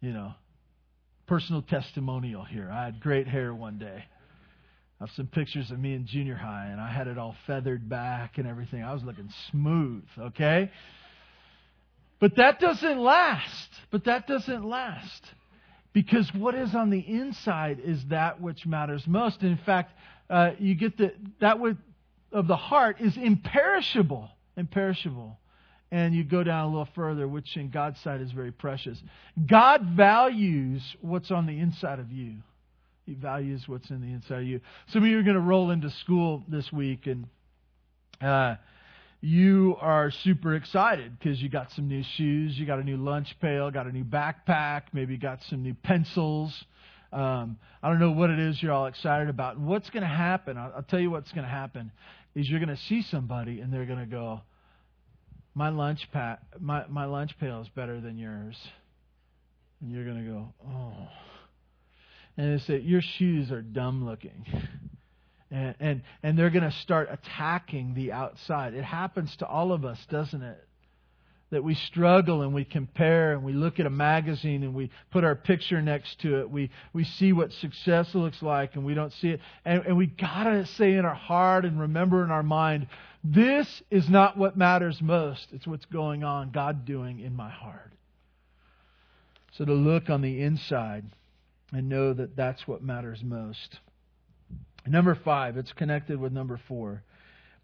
You 0.00 0.12
know, 0.12 0.34
personal 1.26 1.62
testimonial 1.62 2.44
here. 2.44 2.70
I 2.72 2.84
had 2.84 3.00
great 3.00 3.26
hair 3.26 3.52
one 3.52 3.78
day. 3.78 4.04
I 5.00 5.04
have 5.04 5.10
some 5.16 5.26
pictures 5.26 5.68
of 5.72 5.80
me 5.80 5.94
in 5.94 6.06
junior 6.06 6.36
high, 6.36 6.68
and 6.70 6.80
I 6.80 6.92
had 6.92 7.08
it 7.08 7.18
all 7.18 7.34
feathered 7.44 7.88
back 7.88 8.38
and 8.38 8.46
everything. 8.46 8.84
I 8.84 8.94
was 8.94 9.02
looking 9.02 9.30
smooth, 9.50 10.04
okay? 10.16 10.70
But 12.20 12.36
that 12.36 12.60
doesn't 12.60 12.98
last. 12.98 13.70
But 13.90 14.04
that 14.04 14.28
doesn't 14.28 14.64
last. 14.64 15.24
Because 15.92 16.32
what 16.34 16.54
is 16.54 16.72
on 16.72 16.90
the 16.90 17.00
inside 17.00 17.80
is 17.84 18.00
that 18.10 18.40
which 18.40 18.64
matters 18.64 19.02
most. 19.08 19.40
And 19.40 19.50
in 19.50 19.64
fact, 19.64 19.90
uh, 20.28 20.52
you 20.60 20.76
get 20.76 20.96
the, 20.96 21.14
that 21.40 21.58
which 21.58 21.76
of 22.30 22.46
the 22.46 22.56
heart 22.56 23.00
is 23.00 23.16
imperishable. 23.16 24.30
Imperishable 24.56 25.39
and 25.92 26.14
you 26.14 26.24
go 26.24 26.42
down 26.44 26.66
a 26.66 26.68
little 26.68 26.88
further, 26.94 27.26
which 27.26 27.56
in 27.56 27.70
God's 27.70 28.00
sight 28.00 28.20
is 28.20 28.30
very 28.32 28.52
precious. 28.52 28.98
God 29.46 29.82
values 29.96 30.82
what's 31.00 31.30
on 31.30 31.46
the 31.46 31.58
inside 31.58 31.98
of 31.98 32.12
you. 32.12 32.36
He 33.06 33.14
values 33.14 33.64
what's 33.66 33.90
in 33.90 34.00
the 34.00 34.12
inside 34.12 34.42
of 34.42 34.44
you. 34.44 34.60
Some 34.88 35.02
of 35.02 35.08
you 35.08 35.18
are 35.18 35.22
going 35.22 35.34
to 35.34 35.40
roll 35.40 35.70
into 35.70 35.90
school 35.90 36.44
this 36.46 36.70
week, 36.72 37.06
and 37.06 37.26
uh, 38.20 38.54
you 39.20 39.76
are 39.80 40.10
super 40.10 40.54
excited 40.54 41.18
because 41.18 41.42
you 41.42 41.48
got 41.48 41.72
some 41.72 41.88
new 41.88 42.04
shoes, 42.16 42.56
you 42.56 42.66
got 42.66 42.78
a 42.78 42.84
new 42.84 42.96
lunch 42.96 43.34
pail, 43.40 43.70
got 43.70 43.86
a 43.86 43.92
new 43.92 44.04
backpack, 44.04 44.82
maybe 44.92 45.16
got 45.16 45.40
some 45.48 45.62
new 45.62 45.74
pencils. 45.74 46.52
Um, 47.12 47.58
I 47.82 47.88
don't 47.88 47.98
know 47.98 48.12
what 48.12 48.30
it 48.30 48.38
is 48.38 48.62
you're 48.62 48.72
all 48.72 48.86
excited 48.86 49.28
about. 49.28 49.58
What's 49.58 49.90
going 49.90 50.02
to 50.02 50.08
happen? 50.08 50.56
I'll, 50.56 50.72
I'll 50.76 50.82
tell 50.82 51.00
you 51.00 51.10
what's 51.10 51.32
going 51.32 51.44
to 51.44 51.50
happen 51.50 51.90
is 52.34 52.48
you're 52.48 52.60
going 52.60 52.74
to 52.74 52.82
see 52.84 53.02
somebody 53.02 53.60
and 53.60 53.72
they're 53.72 53.86
going 53.86 53.98
to 53.98 54.06
go, 54.06 54.40
my 55.54 55.68
lunch 55.68 56.08
pack, 56.12 56.40
my, 56.58 56.84
my 56.88 57.04
lunch 57.04 57.38
pail 57.38 57.60
is 57.60 57.68
better 57.68 58.00
than 58.00 58.18
yours. 58.18 58.56
And 59.80 59.90
you're 59.90 60.04
going 60.04 60.24
to 60.24 60.30
go, 60.30 60.54
oh. 60.66 61.08
And 62.36 62.54
they 62.54 62.62
say, 62.62 62.80
your 62.80 63.02
shoes 63.02 63.50
are 63.50 63.62
dumb 63.62 64.06
looking. 64.06 64.46
And, 65.50 65.74
and, 65.80 66.02
and 66.22 66.38
they're 66.38 66.50
going 66.50 66.64
to 66.64 66.76
start 66.78 67.08
attacking 67.10 67.94
the 67.94 68.12
outside. 68.12 68.74
It 68.74 68.84
happens 68.84 69.34
to 69.36 69.46
all 69.46 69.72
of 69.72 69.84
us, 69.84 69.98
doesn't 70.08 70.42
it? 70.42 70.66
That 71.50 71.64
we 71.64 71.74
struggle 71.74 72.42
and 72.42 72.54
we 72.54 72.64
compare 72.64 73.32
and 73.32 73.42
we 73.42 73.52
look 73.52 73.80
at 73.80 73.86
a 73.86 73.90
magazine 73.90 74.62
and 74.62 74.72
we 74.72 74.90
put 75.10 75.24
our 75.24 75.34
picture 75.34 75.82
next 75.82 76.20
to 76.20 76.38
it. 76.38 76.48
We, 76.48 76.70
we 76.92 77.02
see 77.02 77.32
what 77.32 77.52
success 77.54 78.14
looks 78.14 78.40
like 78.40 78.76
and 78.76 78.84
we 78.84 78.94
don't 78.94 79.12
see 79.14 79.30
it. 79.30 79.40
And, 79.64 79.84
and 79.84 79.96
we 79.96 80.06
got 80.06 80.44
to 80.44 80.66
say 80.66 80.94
in 80.94 81.04
our 81.04 81.14
heart 81.14 81.64
and 81.64 81.80
remember 81.80 82.22
in 82.22 82.30
our 82.30 82.44
mind, 82.44 82.86
this 83.22 83.82
is 83.90 84.08
not 84.08 84.36
what 84.36 84.56
matters 84.56 84.98
most. 85.02 85.48
It's 85.52 85.66
what's 85.66 85.84
going 85.86 86.24
on, 86.24 86.50
God 86.50 86.84
doing 86.84 87.20
in 87.20 87.34
my 87.34 87.50
heart. 87.50 87.92
So 89.52 89.64
to 89.64 89.72
look 89.72 90.08
on 90.08 90.22
the 90.22 90.42
inside 90.42 91.04
and 91.72 91.88
know 91.88 92.14
that 92.14 92.36
that's 92.36 92.66
what 92.66 92.82
matters 92.82 93.20
most. 93.22 93.78
Number 94.86 95.14
five, 95.14 95.56
it's 95.56 95.72
connected 95.72 96.18
with 96.18 96.32
number 96.32 96.58
four. 96.66 97.02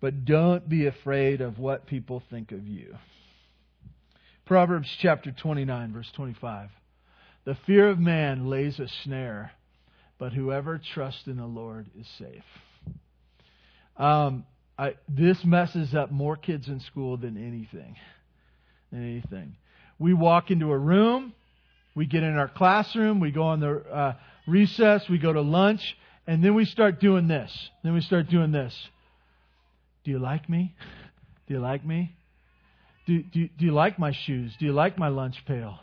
But 0.01 0.25
don't 0.25 0.69
be 0.69 0.87
afraid 0.87 1.41
of 1.41 1.59
what 1.59 1.87
people 1.87 2.23
think 2.29 2.53
of 2.53 2.67
you. 2.67 2.97
Proverbs 4.45 4.89
chapter 5.01 5.33
29, 5.33 5.93
verse 5.93 6.11
25. 6.15 6.69
The 7.45 7.57
fear 7.67 7.89
of 7.89 7.99
man 7.99 8.51
lays 8.51 8.79
a 8.79 8.89
snare, 9.05 9.53
but 10.19 10.33
whoever 10.33 10.81
trusts 10.95 11.27
in 11.27 11.39
the 11.39 11.47
Lord 11.47 11.87
is 11.99 12.07
safe. 12.19 12.45
Um, 13.97 14.45
I, 14.79 14.95
this 15.09 15.43
messes 15.45 15.95
up 15.95 16.11
more 16.11 16.37
kids 16.37 16.69
in 16.69 16.81
school 16.81 17.17
than 17.17 17.37
anything. 17.37 17.97
Than 18.93 19.03
anything. 19.03 19.57
We 19.99 20.13
walk 20.13 20.51
into 20.51 20.71
a 20.71 20.79
room, 20.79 21.33
we 21.95 22.07
get 22.07 22.23
in 22.23 22.37
our 22.37 22.49
classroom, 22.49 23.21
we 23.21 23.31
go 23.31 23.45
on 23.45 23.61
the 23.61 23.79
uh, 23.91 24.15
recess, 24.47 25.09
we 25.09 25.19
go 25.19 25.33
to 25.33 25.41
lunch, 25.41 25.97
and 26.27 26.45
then 26.45 26.55
we 26.55 26.67
start 26.67 27.01
doing 27.01 27.27
this. 27.27 27.51
Then 27.83 27.95
we 27.95 28.03
start 28.03 28.29
doing 28.29 28.53
this. 28.53 28.75
Do 30.05 30.11
you 30.11 30.19
like 30.19 30.49
me? 30.49 30.75
Do 31.47 31.55
you 31.55 31.61
like 31.61 31.85
me? 31.85 32.15
Do, 33.07 33.23
do, 33.23 33.49
do 33.59 33.65
you 33.65 33.73
like 33.73 33.99
my 33.99 34.13
shoes? 34.13 34.55
Do 34.59 34.67
you 34.67 34.73
like 34.73 34.99
my 34.99 35.09
lunch 35.09 35.43
pail? 35.47 35.79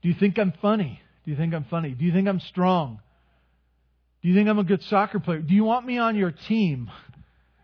Do 0.00 0.08
you 0.08 0.14
think 0.14 0.38
I'm 0.38 0.52
funny? 0.62 1.00
Do 1.24 1.30
you 1.30 1.36
think 1.36 1.52
I'm 1.54 1.64
funny? 1.64 1.90
Do 1.90 2.04
you 2.04 2.12
think 2.12 2.28
I'm 2.28 2.40
strong? 2.40 3.00
Do 4.22 4.28
you 4.28 4.34
think 4.34 4.48
I'm 4.48 4.58
a 4.58 4.64
good 4.64 4.82
soccer 4.84 5.20
player? 5.20 5.40
Do 5.40 5.54
you 5.54 5.64
want 5.64 5.84
me 5.84 5.98
on 5.98 6.16
your 6.16 6.30
team? 6.30 6.90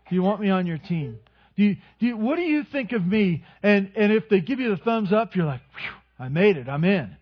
Do 0.09 0.15
you 0.15 0.23
want 0.23 0.41
me 0.41 0.49
on 0.49 0.65
your 0.65 0.77
team? 0.77 1.19
Do 1.55 1.63
you, 1.63 1.75
do 1.99 2.05
you, 2.05 2.17
what 2.17 2.37
do 2.37 2.41
you 2.41 2.63
think 2.71 2.93
of 2.93 3.05
me? 3.05 3.43
And, 3.61 3.91
and 3.95 4.11
if 4.11 4.29
they 4.29 4.39
give 4.39 4.59
you 4.59 4.69
the 4.75 4.81
thumbs 4.81 5.11
up, 5.11 5.35
you're 5.35 5.45
like, 5.45 5.61
I 6.17 6.29
made 6.29 6.57
it, 6.57 6.67
I'm 6.67 6.83
in. 6.83 7.15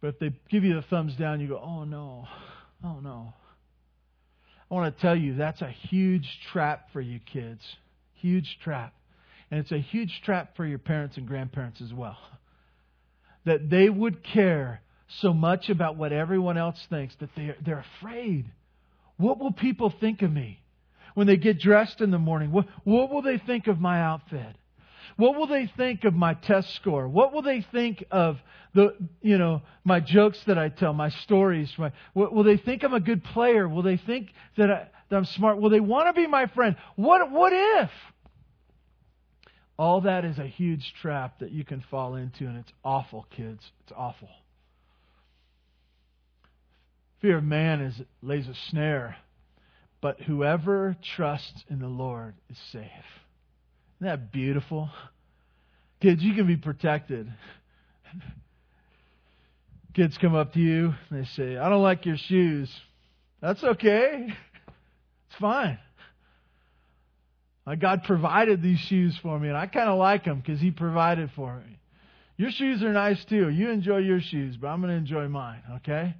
But 0.00 0.08
if 0.08 0.18
they 0.18 0.30
give 0.50 0.64
you 0.64 0.74
the 0.74 0.82
thumbs 0.82 1.14
down, 1.16 1.40
you 1.40 1.48
go, 1.48 1.60
oh 1.62 1.84
no, 1.84 2.26
oh 2.84 3.00
no. 3.00 3.32
I 4.70 4.74
want 4.74 4.94
to 4.94 5.02
tell 5.02 5.16
you 5.16 5.36
that's 5.36 5.62
a 5.62 5.70
huge 5.70 6.28
trap 6.52 6.88
for 6.92 7.00
you 7.00 7.20
kids. 7.20 7.60
Huge 8.14 8.58
trap. 8.62 8.94
And 9.50 9.60
it's 9.60 9.72
a 9.72 9.78
huge 9.78 10.22
trap 10.24 10.56
for 10.56 10.66
your 10.66 10.78
parents 10.78 11.16
and 11.16 11.26
grandparents 11.26 11.80
as 11.80 11.92
well. 11.92 12.18
That 13.44 13.70
they 13.70 13.88
would 13.88 14.24
care 14.24 14.80
so 15.20 15.32
much 15.32 15.68
about 15.68 15.96
what 15.96 16.12
everyone 16.12 16.56
else 16.56 16.78
thinks 16.90 17.14
that 17.20 17.30
they're, 17.36 17.56
they're 17.64 17.84
afraid. 18.00 18.46
What 19.18 19.38
will 19.38 19.52
people 19.52 19.92
think 20.00 20.22
of 20.22 20.32
me? 20.32 20.60
When 21.16 21.26
they 21.26 21.38
get 21.38 21.58
dressed 21.58 22.02
in 22.02 22.10
the 22.10 22.18
morning? 22.18 22.52
What, 22.52 22.66
what 22.84 23.10
will 23.10 23.22
they 23.22 23.38
think 23.38 23.68
of 23.68 23.80
my 23.80 24.02
outfit? 24.02 24.54
What 25.16 25.34
will 25.34 25.46
they 25.46 25.66
think 25.74 26.04
of 26.04 26.12
my 26.12 26.34
test 26.34 26.74
score? 26.74 27.08
What 27.08 27.32
will 27.32 27.40
they 27.40 27.64
think 27.72 28.04
of 28.10 28.36
the, 28.74 28.94
you 29.22 29.38
know, 29.38 29.62
my 29.82 29.98
jokes 29.98 30.38
that 30.46 30.58
I 30.58 30.68
tell, 30.68 30.92
my 30.92 31.08
stories? 31.08 31.72
My, 31.78 31.90
will 32.14 32.44
they 32.44 32.58
think 32.58 32.84
I'm 32.84 32.92
a 32.92 33.00
good 33.00 33.24
player? 33.24 33.66
Will 33.66 33.82
they 33.82 33.96
think 33.96 34.28
that, 34.58 34.70
I, 34.70 34.88
that 35.08 35.16
I'm 35.16 35.24
smart? 35.24 35.58
Will 35.58 35.70
they 35.70 35.80
want 35.80 36.14
to 36.14 36.20
be 36.20 36.26
my 36.26 36.48
friend? 36.48 36.76
What, 36.96 37.30
what 37.30 37.54
if? 37.54 37.90
All 39.78 40.02
that 40.02 40.26
is 40.26 40.38
a 40.38 40.46
huge 40.46 40.92
trap 41.00 41.38
that 41.38 41.50
you 41.50 41.64
can 41.64 41.82
fall 41.90 42.16
into, 42.16 42.44
and 42.44 42.58
it's 42.58 42.72
awful, 42.84 43.26
kids. 43.34 43.62
It's 43.84 43.92
awful. 43.96 44.28
Fear 47.22 47.38
of 47.38 47.44
man 47.44 47.80
is 47.80 48.02
lays 48.20 48.48
a 48.48 48.54
snare 48.68 49.16
but 50.06 50.20
whoever 50.20 50.94
trusts 51.16 51.64
in 51.68 51.80
the 51.80 51.88
Lord 51.88 52.36
is 52.48 52.56
safe. 52.70 52.84
Isn't 53.98 54.06
that 54.06 54.30
beautiful? 54.30 54.88
Kids, 56.00 56.22
you 56.22 56.32
can 56.32 56.46
be 56.46 56.56
protected. 56.56 57.26
Kids 59.94 60.16
come 60.18 60.36
up 60.36 60.52
to 60.52 60.60
you 60.60 60.94
and 61.10 61.20
they 61.20 61.28
say, 61.30 61.56
I 61.56 61.68
don't 61.68 61.82
like 61.82 62.06
your 62.06 62.18
shoes. 62.18 62.70
That's 63.42 63.64
okay. 63.64 64.28
It's 64.28 65.40
fine. 65.40 65.76
My 67.66 67.74
God 67.74 68.04
provided 68.04 68.62
these 68.62 68.78
shoes 68.78 69.18
for 69.20 69.36
me, 69.40 69.48
and 69.48 69.56
I 69.56 69.66
kind 69.66 69.88
of 69.88 69.98
like 69.98 70.24
them 70.24 70.38
because 70.38 70.60
He 70.60 70.70
provided 70.70 71.32
for 71.34 71.56
me. 71.56 71.80
Your 72.36 72.52
shoes 72.52 72.80
are 72.84 72.92
nice 72.92 73.24
too. 73.24 73.48
You 73.48 73.70
enjoy 73.70 73.98
your 73.98 74.20
shoes, 74.20 74.56
but 74.56 74.68
I'm 74.68 74.80
going 74.80 74.92
to 74.92 74.98
enjoy 74.98 75.26
mine, 75.26 75.62
okay? 75.78 76.14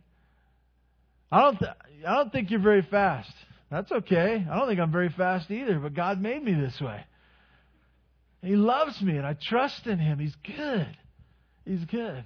I 1.30 1.40
don't, 1.40 1.56
th- 1.56 1.70
I 2.04 2.14
don't 2.16 2.32
think 2.32 2.50
you're 2.50 2.58
very 2.58 2.82
fast. 2.82 3.30
That's 3.70 3.90
okay. 3.90 4.46
I 4.48 4.56
don't 4.56 4.68
think 4.68 4.80
I'm 4.80 4.92
very 4.92 5.08
fast 5.08 5.50
either, 5.50 5.78
but 5.78 5.94
God 5.94 6.20
made 6.20 6.42
me 6.42 6.54
this 6.54 6.80
way. 6.80 7.04
He 8.42 8.54
loves 8.54 9.00
me, 9.02 9.16
and 9.16 9.26
I 9.26 9.34
trust 9.34 9.86
in 9.86 9.98
Him. 9.98 10.18
He's 10.18 10.36
good. 10.36 10.96
He's 11.64 11.84
good. 11.86 12.24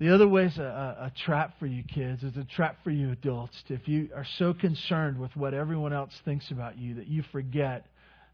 The 0.00 0.14
other 0.14 0.28
way 0.28 0.44
is 0.44 0.58
a, 0.58 1.10
a, 1.12 1.12
trap 1.24 1.58
for 1.58 1.66
you 1.66 1.82
kids. 1.82 2.22
It's 2.22 2.36
a 2.36 2.44
trap 2.44 2.78
for 2.84 2.90
you 2.90 3.10
adults. 3.10 3.64
If 3.68 3.88
you 3.88 4.10
are 4.14 4.26
so 4.36 4.54
concerned 4.54 5.18
with 5.18 5.34
what 5.36 5.54
everyone 5.54 5.92
else 5.92 6.12
thinks 6.24 6.50
about 6.52 6.78
you 6.78 6.94
that 6.94 7.08
you 7.08 7.22
forget 7.32 7.86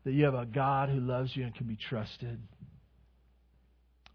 that 0.05 0.13
you 0.13 0.25
have 0.27 0.35
a 0.35 0.45
God 0.45 0.91
who 0.91 1.01
loves 1.01 1.35
you 1.35 1.45
and 1.45 1.55
can 1.55 1.67
be 1.67 1.77
trusted. 1.77 2.39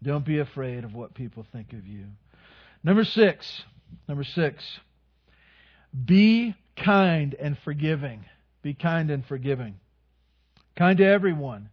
Don't 0.02 0.24
be 0.24 0.38
afraid 0.38 0.84
of 0.84 0.94
what 0.94 1.14
people 1.14 1.44
think 1.52 1.72
of 1.72 1.86
you. 1.86 2.06
Number 2.84 3.04
six. 3.04 3.64
Number 4.08 4.24
six. 4.24 4.64
Be 6.04 6.54
kind 6.84 7.34
and 7.34 7.56
forgiving. 7.64 8.24
Be 8.62 8.74
kind 8.74 9.10
and 9.10 9.24
forgiving. 9.26 9.76
Kind 10.76 10.98
to 10.98 11.04
everyone. 11.04 11.68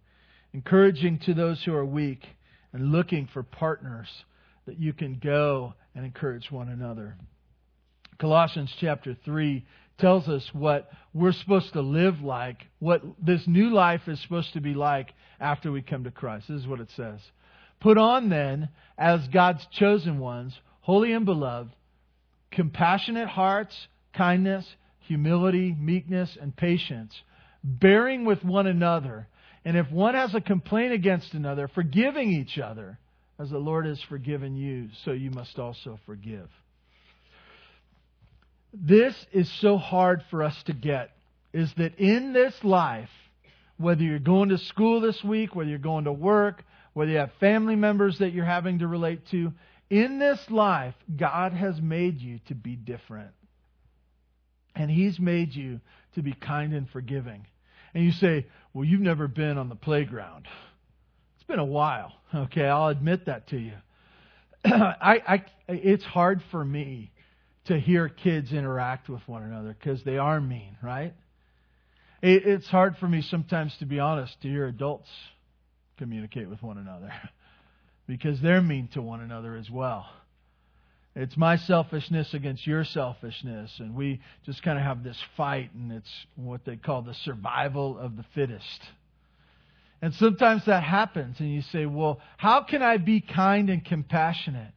Encouraging 0.54 1.20
to 1.20 1.34
those 1.34 1.64
who 1.64 1.74
are 1.74 1.86
weak 1.86 2.26
and 2.74 2.92
looking 2.92 3.28
for 3.34 3.44
partners 3.44 4.08
that 4.66 4.80
you 4.80 4.94
can 4.94 5.20
go 5.24 5.74
and 5.96 6.06
encourage 6.06 6.52
one 6.52 6.70
another. 6.70 7.16
Colossians 8.20 8.74
chapter 8.80 9.16
3 9.26 9.66
tells 9.98 10.28
us 10.28 10.48
what 10.54 10.90
we're 11.14 11.32
supposed 11.32 11.74
to 11.74 11.82
live 11.82 12.22
like, 12.22 12.68
what 12.80 13.02
this 13.24 13.42
new 13.48 13.70
life 13.70 14.02
is 14.08 14.22
supposed 14.22 14.54
to 14.54 14.62
be 14.62 14.74
like 14.74 15.14
after 15.40 15.72
we 15.72 15.82
come 15.82 16.04
to 16.04 16.12
Christ. 16.12 16.48
This 16.48 16.62
is 16.62 16.68
what 16.68 16.80
it 16.80 16.90
says. 16.96 17.20
Put 17.80 17.98
on 17.98 18.30
then, 18.30 18.70
as 18.98 19.28
God's 19.28 19.66
chosen 19.72 20.20
ones, 20.20 20.60
holy 20.82 21.14
and 21.14 21.26
beloved, 21.26 21.72
compassionate 22.52 23.28
hearts, 23.28 23.76
kindness, 24.14 24.66
humility, 25.08 25.76
meekness, 25.80 26.38
and 26.40 26.56
patience, 26.56 27.14
bearing 27.64 28.26
with 28.26 28.44
one 28.44 28.68
another. 28.68 29.28
And 29.66 29.76
if 29.76 29.92
one 29.92 30.16
has 30.16 30.34
a 30.36 30.42
complaint 30.42 30.94
against 30.94 31.34
another, 31.34 31.68
forgiving 31.68 32.32
each 32.32 32.58
other 32.58 32.98
as 33.40 33.50
the 33.50 33.58
Lord 33.58 33.86
has 33.86 34.02
forgiven 34.04 34.56
you, 34.56 34.90
so 35.04 35.12
you 35.12 35.32
must 35.32 35.60
also 35.60 36.00
forgive. 36.06 36.50
This 38.74 39.16
is 39.32 39.52
so 39.60 39.78
hard 39.78 40.24
for 40.30 40.44
us 40.44 40.62
to 40.64 40.74
get 40.74 41.12
is 41.54 41.74
that 41.78 41.98
in 41.98 42.34
this 42.34 42.54
life, 42.64 43.10
whether 43.78 44.04
you're 44.04 44.20
going 44.20 44.50
to 44.50 44.58
school 44.58 45.02
this 45.02 45.24
week, 45.24 45.56
whether 45.56 45.70
you're 45.70 45.80
going 45.80 46.06
to 46.06 46.12
work, 46.12 46.64
whether 46.94 47.12
you 47.12 47.18
have 47.18 47.32
family 47.40 47.76
members 47.76 48.20
that 48.20 48.34
you're 48.34 48.46
having 48.46 48.80
to 48.80 48.88
relate 48.88 49.26
to, 49.32 49.54
in 49.90 50.20
this 50.20 50.40
life, 50.50 50.96
God 51.16 51.54
has 51.54 51.80
made 51.82 52.20
you 52.20 52.40
to 52.48 52.56
be 52.56 52.76
different. 52.76 53.32
And 54.78 54.90
He's 54.92 55.20
made 55.20 55.54
you 55.54 55.82
to 56.16 56.22
be 56.22 56.34
kind 56.34 56.74
and 56.74 56.90
forgiving. 56.90 57.46
And 57.94 58.04
you 58.04 58.12
say, 58.12 58.46
Well, 58.74 58.86
you've 58.86 59.02
never 59.02 59.28
been 59.28 59.58
on 59.58 59.70
the 59.70 59.76
playground 59.76 60.48
It's 61.36 61.48
been 61.48 61.60
a 61.60 61.66
while. 61.66 62.14
Okay, 62.34 62.66
I'll 62.66 62.90
admit 62.90 63.26
that 63.26 63.48
to 63.50 63.58
you. 63.58 63.74
I, 64.66 65.22
I, 65.28 65.46
it's 65.68 66.04
hard 66.04 66.42
for 66.52 66.64
me 66.64 67.12
to 67.66 67.80
hear 67.80 68.08
kids 68.08 68.54
interact 68.54 69.10
with 69.10 69.26
one 69.28 69.44
another 69.44 69.76
because 69.78 70.04
they 70.04 70.18
are 70.18 70.40
mean, 70.40 70.78
right? 70.82 71.14
It, 72.22 72.46
it's 72.46 72.68
hard 72.68 72.98
for 72.98 73.08
me 73.08 73.22
sometimes, 73.22 73.76
to 73.78 73.86
be 73.86 74.00
honest, 74.00 74.42
to 74.42 74.48
hear 74.48 74.68
adults 74.68 75.10
communicate 75.98 76.50
with 76.50 76.62
one 76.62 76.78
another 76.78 77.12
because 78.08 78.40
they're 78.42 78.62
mean 78.62 78.88
to 78.90 79.02
one 79.02 79.22
another 79.22 79.56
as 79.56 79.70
well. 79.70 80.08
It's 81.20 81.36
my 81.36 81.56
selfishness 81.56 82.36
against 82.36 82.68
your 82.68 82.84
selfishness, 82.84 83.80
and 83.80 83.96
we 83.96 84.22
just 84.46 84.62
kind 84.62 84.78
of 84.78 84.86
have 84.86 85.04
this 85.04 85.18
fight, 85.36 85.74
and 85.74 85.92
it's 85.92 86.26
what 86.36 86.64
they 86.64 86.76
call 86.76 87.02
the 87.02 87.16
survival 87.16 87.98
of 87.98 88.16
the 88.16 88.26
fittest. 88.36 88.82
And 90.00 90.14
sometimes 90.14 90.66
that 90.66 90.84
happens, 90.84 91.40
and 91.40 91.52
you 91.52 91.64
say, 91.64 91.88
Well, 91.88 92.22
how 92.38 92.62
can 92.62 92.84
I 92.84 92.98
be 92.98 93.20
kind 93.20 93.72
and 93.72 93.84
compassionate? 93.84 94.74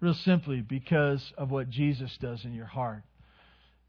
Real 0.00 0.12
simply, 0.12 0.60
because 0.60 1.32
of 1.38 1.50
what 1.50 1.70
Jesus 1.70 2.14
does 2.18 2.44
in 2.44 2.52
your 2.52 2.66
heart. 2.66 3.02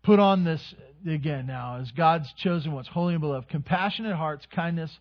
Put 0.01 0.19
on 0.19 0.45
this 0.45 0.73
again 1.05 1.47
now 1.47 1.79
as 1.81 1.91
God's 1.91 2.31
chosen 2.37 2.71
ones, 2.71 2.87
holy 2.87 3.15
and 3.15 3.21
beloved, 3.21 3.49
compassionate 3.49 4.15
hearts, 4.15 4.47
kindness, 4.55 4.97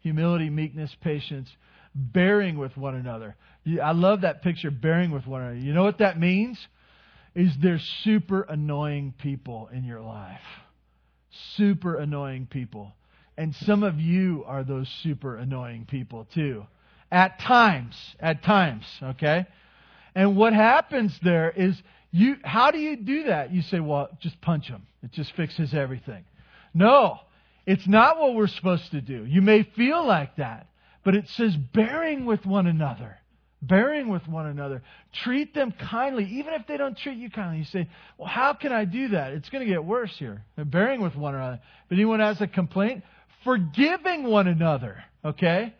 humility, 0.00 0.50
meekness, 0.50 0.96
patience, 1.00 1.48
bearing 1.94 2.58
with 2.58 2.76
one 2.76 2.94
another. 2.94 3.36
I 3.82 3.92
love 3.92 4.22
that 4.22 4.42
picture, 4.42 4.70
bearing 4.70 5.10
with 5.10 5.26
one 5.26 5.42
another. 5.42 5.58
You 5.58 5.72
know 5.72 5.82
what 5.82 5.98
that 5.98 6.18
means? 6.18 6.58
Is 7.34 7.52
there's 7.60 7.84
super 8.02 8.42
annoying 8.42 9.14
people 9.18 9.68
in 9.72 9.84
your 9.84 10.00
life. 10.00 10.40
Super 11.56 11.96
annoying 11.96 12.46
people. 12.50 12.92
And 13.36 13.54
some 13.54 13.82
of 13.82 14.00
you 14.00 14.44
are 14.46 14.64
those 14.64 14.88
super 15.02 15.36
annoying 15.36 15.86
people 15.86 16.26
too. 16.34 16.66
At 17.12 17.40
times, 17.40 17.96
at 18.18 18.42
times, 18.42 18.84
okay? 19.02 19.46
And 20.14 20.36
what 20.36 20.52
happens 20.52 21.18
there 21.22 21.50
is 21.50 21.80
you 22.10 22.36
how 22.42 22.70
do 22.70 22.78
you 22.78 22.96
do 22.96 23.24
that? 23.24 23.52
You 23.52 23.62
say, 23.62 23.78
"Well, 23.78 24.08
just 24.20 24.40
punch 24.40 24.68
them. 24.68 24.86
It 25.02 25.12
just 25.12 25.32
fixes 25.32 25.72
everything." 25.74 26.24
No. 26.74 27.20
It's 27.66 27.86
not 27.86 28.18
what 28.18 28.34
we're 28.34 28.48
supposed 28.48 28.90
to 28.92 29.00
do. 29.00 29.24
You 29.24 29.42
may 29.42 29.62
feel 29.62 30.04
like 30.04 30.36
that, 30.36 30.66
but 31.04 31.14
it 31.14 31.28
says 31.28 31.56
bearing 31.56 32.24
with 32.24 32.44
one 32.44 32.66
another. 32.66 33.18
Bearing 33.62 34.08
with 34.08 34.26
one 34.26 34.46
another. 34.46 34.82
Treat 35.12 35.54
them 35.54 35.72
kindly, 35.72 36.24
even 36.24 36.54
if 36.54 36.66
they 36.66 36.78
don't 36.78 36.96
treat 36.96 37.18
you 37.18 37.30
kindly. 37.30 37.58
You 37.58 37.64
say, 37.64 37.88
Well, 38.16 38.28
how 38.28 38.54
can 38.54 38.72
I 38.72 38.86
do 38.86 39.08
that? 39.08 39.32
It's 39.32 39.50
going 39.50 39.66
to 39.66 39.70
get 39.70 39.84
worse 39.84 40.16
here. 40.16 40.44
Bearing 40.56 41.02
with 41.02 41.14
one 41.14 41.34
another. 41.34 41.60
If 41.86 41.92
anyone 41.92 42.20
has 42.20 42.40
a 42.40 42.46
complaint, 42.46 43.04
forgiving 43.44 44.24
one 44.24 44.48
another. 44.48 45.04
Okay? 45.24 45.74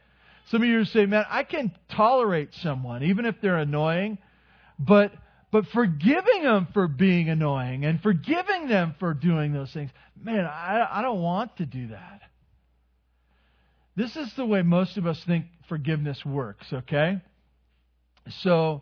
Some 0.51 0.63
of 0.63 0.69
you 0.69 0.85
say, 0.85 1.07
man, 1.07 1.25
I 1.31 1.45
can 1.45 1.73
tolerate 1.91 2.55
someone, 2.55 3.05
even 3.05 3.25
if 3.25 3.37
they're 3.41 3.59
annoying, 3.59 4.19
but 4.79 5.13
but 5.53 5.67
forgiving 5.69 6.45
them 6.45 6.69
for 6.73 6.87
being 6.87 7.29
annoying 7.29 7.85
and 7.85 8.01
forgiving 8.01 8.69
them 8.69 8.95
for 9.01 9.15
doing 9.15 9.53
those 9.53 9.73
things, 9.73 9.91
man, 10.23 10.45
I, 10.47 10.87
I 10.91 11.03
don't 11.03 11.21
want 11.21 11.57
to 11.57 11.67
do 11.67 11.89
that. 11.89 12.21
This 14.01 14.17
is 14.17 14.33
the 14.33 14.47
way 14.47 14.63
most 14.63 14.97
of 14.97 15.07
us 15.07 15.23
think 15.25 15.45
forgiveness 15.69 16.25
works, 16.25 16.67
okay? 16.73 17.21
So, 18.43 18.81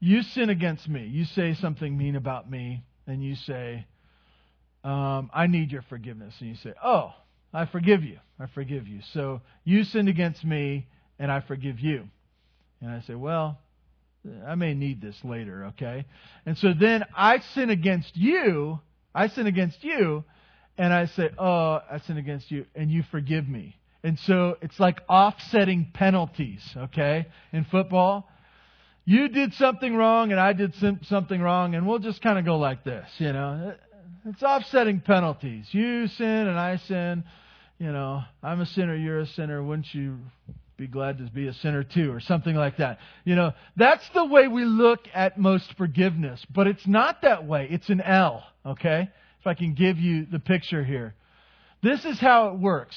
you 0.00 0.22
sin 0.22 0.50
against 0.50 0.88
me. 0.88 1.06
You 1.06 1.24
say 1.24 1.54
something 1.54 1.96
mean 1.96 2.16
about 2.16 2.50
me, 2.50 2.82
and 3.06 3.22
you 3.22 3.36
say, 3.36 3.86
um, 4.82 5.30
I 5.32 5.46
need 5.46 5.70
your 5.70 5.82
forgiveness. 5.82 6.34
And 6.40 6.48
you 6.48 6.56
say, 6.56 6.72
Oh, 6.82 7.12
I 7.54 7.66
forgive 7.66 8.02
you. 8.02 8.18
I 8.40 8.46
forgive 8.46 8.88
you. 8.88 9.02
So 9.12 9.40
you 9.62 9.84
sinned 9.84 10.08
against 10.08 10.44
me, 10.44 10.88
and 11.20 11.30
I 11.30 11.42
forgive 11.42 11.78
you. 11.78 12.08
And 12.80 12.90
I 12.90 13.02
say, 13.02 13.14
well, 13.14 13.60
I 14.44 14.56
may 14.56 14.74
need 14.74 15.00
this 15.00 15.16
later, 15.22 15.66
okay? 15.66 16.06
And 16.44 16.58
so 16.58 16.72
then 16.72 17.04
I 17.16 17.38
sin 17.54 17.70
against 17.70 18.16
you. 18.16 18.80
I 19.14 19.28
sin 19.28 19.46
against 19.46 19.84
you, 19.84 20.24
and 20.76 20.92
I 20.92 21.06
say, 21.06 21.30
oh, 21.38 21.82
I 21.88 22.00
sin 22.04 22.16
against 22.16 22.50
you, 22.50 22.66
and 22.74 22.90
you 22.90 23.04
forgive 23.12 23.48
me. 23.48 23.76
And 24.02 24.18
so 24.20 24.56
it's 24.62 24.80
like 24.80 25.00
offsetting 25.08 25.90
penalties, 25.92 26.62
okay, 26.76 27.26
in 27.52 27.64
football. 27.64 28.28
You 29.04 29.28
did 29.28 29.54
something 29.54 29.94
wrong, 29.94 30.30
and 30.30 30.40
I 30.40 30.52
did 30.52 30.74
something 31.02 31.40
wrong, 31.40 31.74
and 31.74 31.86
we'll 31.86 31.98
just 31.98 32.22
kind 32.22 32.38
of 32.38 32.44
go 32.44 32.58
like 32.58 32.84
this, 32.84 33.06
you 33.18 33.32
know. 33.32 33.74
It's 34.26 34.42
offsetting 34.42 35.00
penalties. 35.00 35.66
You 35.72 36.06
sin 36.06 36.26
and 36.26 36.58
I 36.58 36.76
sin. 36.76 37.24
You 37.78 37.92
know, 37.92 38.22
I'm 38.42 38.60
a 38.60 38.66
sinner, 38.66 38.94
you're 38.94 39.20
a 39.20 39.26
sinner. 39.26 39.62
Wouldn't 39.62 39.92
you 39.94 40.18
be 40.76 40.86
glad 40.86 41.18
to 41.18 41.24
be 41.24 41.48
a 41.48 41.54
sinner 41.54 41.82
too, 41.82 42.12
or 42.12 42.20
something 42.20 42.54
like 42.54 42.76
that? 42.76 42.98
You 43.24 43.34
know, 43.34 43.52
that's 43.76 44.06
the 44.14 44.24
way 44.24 44.48
we 44.48 44.64
look 44.64 45.00
at 45.14 45.38
most 45.38 45.74
forgiveness. 45.76 46.44
But 46.54 46.66
it's 46.66 46.86
not 46.86 47.22
that 47.22 47.46
way. 47.46 47.68
It's 47.70 47.88
an 47.88 48.02
L, 48.02 48.44
okay? 48.64 49.10
If 49.40 49.46
I 49.46 49.54
can 49.54 49.74
give 49.74 49.98
you 49.98 50.26
the 50.26 50.38
picture 50.38 50.84
here. 50.84 51.14
This 51.82 52.04
is 52.04 52.20
how 52.20 52.48
it 52.48 52.58
works. 52.58 52.96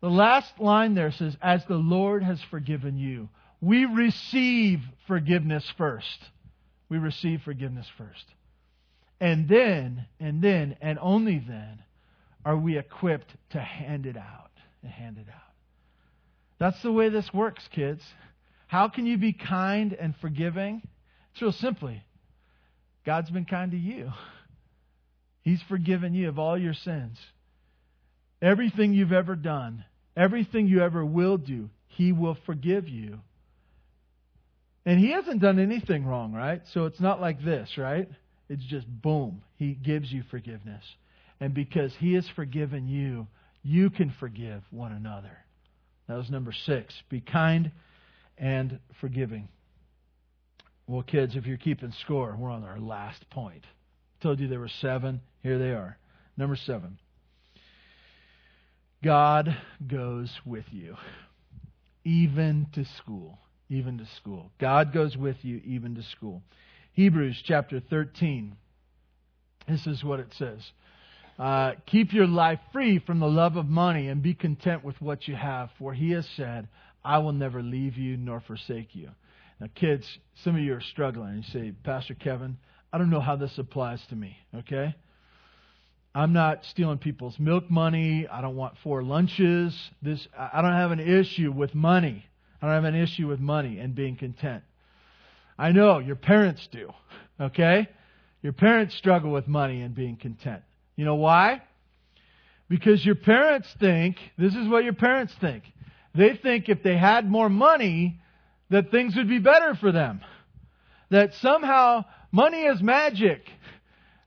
The 0.00 0.10
last 0.10 0.58
line 0.60 0.94
there 0.94 1.10
says, 1.10 1.36
As 1.40 1.64
the 1.66 1.76
Lord 1.76 2.22
has 2.22 2.40
forgiven 2.50 2.98
you. 2.98 3.28
We 3.60 3.86
receive 3.86 4.80
forgiveness 5.06 5.68
first. 5.78 6.18
We 6.88 6.98
receive 6.98 7.42
forgiveness 7.42 7.86
first. 7.96 8.24
And 9.20 9.48
then, 9.48 10.06
and 10.20 10.42
then, 10.42 10.76
and 10.80 10.98
only 11.00 11.38
then 11.38 11.82
are 12.44 12.56
we 12.56 12.78
equipped 12.78 13.34
to 13.50 13.60
hand 13.60 14.06
it 14.06 14.16
out 14.16 14.50
and 14.82 14.92
hand 14.92 15.16
it 15.18 15.28
out. 15.28 15.40
That's 16.58 16.80
the 16.82 16.92
way 16.92 17.08
this 17.08 17.32
works, 17.32 17.66
kids. 17.72 18.02
How 18.66 18.88
can 18.88 19.06
you 19.06 19.16
be 19.16 19.32
kind 19.32 19.92
and 19.94 20.14
forgiving? 20.20 20.82
It's 21.32 21.42
real 21.42 21.52
simply. 21.52 22.02
God's 23.04 23.30
been 23.30 23.44
kind 23.44 23.70
to 23.70 23.76
you. 23.76 24.12
He's 25.42 25.62
forgiven 25.62 26.14
you 26.14 26.28
of 26.28 26.38
all 26.38 26.58
your 26.58 26.74
sins. 26.74 27.18
Everything 28.40 28.92
you've 28.92 29.12
ever 29.12 29.34
done, 29.34 29.84
everything 30.16 30.66
you 30.66 30.82
ever 30.82 31.04
will 31.04 31.36
do, 31.36 31.70
He 31.88 32.12
will 32.12 32.36
forgive 32.46 32.88
you. 32.88 33.20
And 34.84 35.00
He 35.00 35.12
hasn't 35.12 35.42
done 35.42 35.58
anything 35.58 36.06
wrong, 36.06 36.32
right? 36.32 36.62
So 36.72 36.86
it's 36.86 37.00
not 37.00 37.20
like 37.20 37.44
this, 37.44 37.76
right? 37.76 38.08
It's 38.48 38.64
just 38.64 38.86
boom. 38.86 39.42
He 39.56 39.72
gives 39.72 40.12
you 40.12 40.22
forgiveness. 40.30 40.84
And 41.40 41.54
because 41.54 41.92
He 41.98 42.14
has 42.14 42.28
forgiven 42.36 42.88
you, 42.88 43.26
you 43.62 43.90
can 43.90 44.14
forgive 44.20 44.62
one 44.70 44.92
another. 44.92 45.36
That 46.08 46.16
was 46.16 46.30
number 46.30 46.52
six. 46.52 46.94
Be 47.08 47.20
kind 47.20 47.72
and 48.38 48.78
forgiving. 49.00 49.48
Well, 50.86 51.02
kids, 51.02 51.34
if 51.34 51.46
you're 51.46 51.56
keeping 51.56 51.92
score, 52.04 52.36
we're 52.38 52.50
on 52.50 52.62
our 52.62 52.78
last 52.78 53.28
point. 53.30 53.64
told 54.22 54.38
you 54.38 54.46
there 54.46 54.60
were 54.60 54.68
seven. 54.68 55.20
Here 55.42 55.58
they 55.58 55.70
are. 55.70 55.98
Number 56.36 56.54
seven. 56.54 56.98
God 59.06 59.56
goes 59.86 60.32
with 60.44 60.64
you, 60.72 60.96
even 62.04 62.66
to 62.74 62.84
school. 62.98 63.38
Even 63.68 63.98
to 63.98 64.06
school. 64.16 64.50
God 64.60 64.92
goes 64.92 65.16
with 65.16 65.36
you, 65.42 65.60
even 65.64 65.94
to 65.94 66.02
school. 66.02 66.42
Hebrews 66.92 67.40
chapter 67.46 67.78
13. 67.78 68.56
This 69.68 69.86
is 69.86 70.02
what 70.02 70.18
it 70.18 70.34
says. 70.36 70.58
Uh, 71.38 71.74
keep 71.86 72.12
your 72.12 72.26
life 72.26 72.58
free 72.72 72.98
from 72.98 73.20
the 73.20 73.28
love 73.28 73.54
of 73.56 73.66
money 73.66 74.08
and 74.08 74.24
be 74.24 74.34
content 74.34 74.82
with 74.82 75.00
what 75.00 75.28
you 75.28 75.36
have, 75.36 75.70
for 75.78 75.94
he 75.94 76.10
has 76.10 76.26
said, 76.36 76.66
I 77.04 77.18
will 77.18 77.32
never 77.32 77.62
leave 77.62 77.96
you 77.96 78.16
nor 78.16 78.40
forsake 78.40 78.96
you. 78.96 79.10
Now, 79.60 79.68
kids, 79.76 80.04
some 80.42 80.56
of 80.56 80.62
you 80.62 80.74
are 80.74 80.80
struggling. 80.80 81.36
You 81.36 81.42
say, 81.52 81.72
Pastor 81.84 82.14
Kevin, 82.14 82.58
I 82.92 82.98
don't 82.98 83.10
know 83.10 83.20
how 83.20 83.36
this 83.36 83.56
applies 83.56 84.00
to 84.08 84.16
me, 84.16 84.36
okay? 84.52 84.96
I'm 86.16 86.32
not 86.32 86.64
stealing 86.64 86.96
people's 86.96 87.38
milk 87.38 87.70
money. 87.70 88.26
I 88.26 88.40
don't 88.40 88.56
want 88.56 88.78
four 88.82 89.02
lunches. 89.02 89.78
This 90.00 90.26
I 90.34 90.62
don't 90.62 90.72
have 90.72 90.90
an 90.90 90.98
issue 90.98 91.52
with 91.52 91.74
money. 91.74 92.24
I 92.62 92.64
don't 92.64 92.74
have 92.74 92.84
an 92.84 92.98
issue 92.98 93.28
with 93.28 93.38
money 93.38 93.80
and 93.80 93.94
being 93.94 94.16
content. 94.16 94.64
I 95.58 95.72
know 95.72 95.98
your 95.98 96.16
parents 96.16 96.66
do. 96.72 96.90
Okay? 97.38 97.86
Your 98.40 98.54
parents 98.54 98.94
struggle 98.94 99.30
with 99.30 99.46
money 99.46 99.82
and 99.82 99.94
being 99.94 100.16
content. 100.16 100.62
You 100.96 101.04
know 101.04 101.16
why? 101.16 101.60
Because 102.70 103.04
your 103.04 103.16
parents 103.16 103.68
think, 103.78 104.16
this 104.38 104.54
is 104.54 104.66
what 104.68 104.84
your 104.84 104.94
parents 104.94 105.34
think. 105.38 105.64
They 106.14 106.34
think 106.42 106.70
if 106.70 106.82
they 106.82 106.96
had 106.96 107.28
more 107.28 107.50
money, 107.50 108.18
that 108.70 108.90
things 108.90 109.16
would 109.16 109.28
be 109.28 109.38
better 109.38 109.74
for 109.74 109.92
them. 109.92 110.22
That 111.10 111.34
somehow 111.42 112.06
money 112.32 112.62
is 112.62 112.80
magic. 112.80 113.42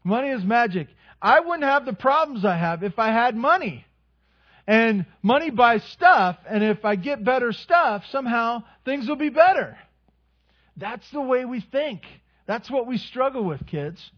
Money 0.03 0.29
is 0.29 0.43
magic. 0.43 0.87
I 1.21 1.39
wouldn't 1.39 1.63
have 1.63 1.85
the 1.85 1.93
problems 1.93 2.45
I 2.45 2.55
have 2.55 2.83
if 2.83 2.97
I 2.97 3.07
had 3.07 3.35
money. 3.35 3.85
And 4.67 5.05
money 5.23 5.49
buys 5.49 5.83
stuff, 5.85 6.37
and 6.47 6.63
if 6.63 6.85
I 6.85 6.95
get 6.95 7.23
better 7.23 7.51
stuff, 7.51 8.05
somehow 8.11 8.63
things 8.85 9.07
will 9.07 9.15
be 9.15 9.29
better. 9.29 9.77
That's 10.77 11.09
the 11.11 11.21
way 11.21 11.43
we 11.43 11.59
think. 11.59 12.03
That's 12.45 12.69
what 12.69 12.87
we 12.87 12.97
struggle 12.97 13.43
with, 13.43 13.65
kids. 13.65 14.11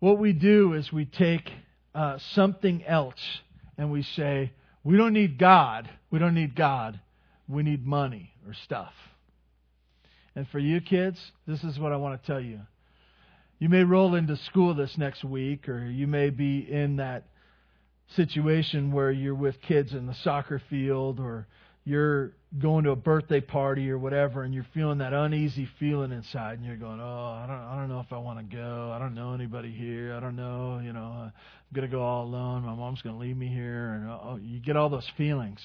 What 0.00 0.18
we 0.18 0.32
do 0.32 0.74
is 0.74 0.92
we 0.92 1.04
take 1.04 1.50
uh, 1.94 2.18
something 2.32 2.84
else 2.84 3.20
and 3.78 3.90
we 3.90 4.02
say, 4.02 4.52
we 4.82 4.96
don't 4.96 5.12
need 5.12 5.38
God. 5.38 5.88
We 6.10 6.18
don't 6.18 6.34
need 6.34 6.54
God. 6.54 7.00
We 7.48 7.62
need 7.62 7.86
money 7.86 8.32
or 8.46 8.54
stuff. 8.54 8.92
And 10.36 10.48
for 10.48 10.58
you 10.58 10.80
kids, 10.80 11.18
this 11.46 11.62
is 11.64 11.78
what 11.78 11.92
I 11.92 11.96
want 11.96 12.20
to 12.20 12.26
tell 12.26 12.40
you. 12.40 12.60
You 13.58 13.68
may 13.68 13.84
roll 13.84 14.14
into 14.14 14.36
school 14.36 14.74
this 14.74 14.98
next 14.98 15.24
week, 15.24 15.68
or 15.68 15.86
you 15.86 16.06
may 16.06 16.30
be 16.30 16.58
in 16.58 16.96
that 16.96 17.24
situation 18.16 18.92
where 18.92 19.10
you're 19.10 19.34
with 19.34 19.60
kids 19.62 19.92
in 19.92 20.06
the 20.06 20.14
soccer 20.14 20.60
field, 20.68 21.20
or 21.20 21.46
you're 21.84 22.32
going 22.58 22.84
to 22.84 22.90
a 22.90 22.96
birthday 22.96 23.40
party 23.40 23.90
or 23.90 23.98
whatever, 23.98 24.42
and 24.42 24.54
you're 24.54 24.66
feeling 24.74 24.98
that 24.98 25.12
uneasy 25.12 25.68
feeling 25.78 26.12
inside, 26.12 26.58
and 26.58 26.66
you're 26.66 26.76
going, 26.76 27.00
"Oh, 27.00 27.04
I 27.04 27.46
don't, 27.46 27.56
I 27.56 27.76
don't 27.76 27.88
know 27.88 28.00
if 28.00 28.12
I 28.12 28.18
want 28.18 28.38
to 28.38 28.56
go. 28.56 28.92
I 28.94 28.98
don't 28.98 29.14
know 29.14 29.34
anybody 29.34 29.70
here. 29.70 30.14
I 30.14 30.20
don't 30.20 30.36
know, 30.36 30.80
you 30.82 30.92
know, 30.92 31.02
I'm 31.02 31.32
gonna 31.72 31.88
go 31.88 32.02
all 32.02 32.24
alone. 32.24 32.62
My 32.62 32.74
mom's 32.74 33.02
gonna 33.02 33.18
leave 33.18 33.36
me 33.36 33.48
here." 33.48 33.94
And 33.94 34.10
uh, 34.10 34.18
oh, 34.22 34.40
you 34.42 34.60
get 34.60 34.76
all 34.76 34.88
those 34.88 35.08
feelings. 35.16 35.60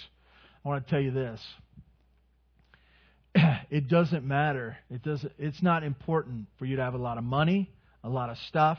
I 0.63 0.67
want 0.67 0.86
to 0.86 0.89
tell 0.89 1.02
you 1.02 1.12
this: 1.12 1.41
it 3.69 3.88
doesn't 3.88 4.25
matter. 4.25 4.78
It 4.89 5.04
doesn't. 5.04 5.32
It's 5.38 5.62
not 5.63 5.84
important 5.84 6.47
for 6.58 6.65
you 6.65 6.75
to 6.75 6.82
have 6.82 6.95
a 6.95 6.99
lot 6.99 7.17
of 7.17 7.23
money, 7.23 7.71
a 8.03 8.09
lot 8.09 8.29
of 8.29 8.38
stuff, 8.47 8.77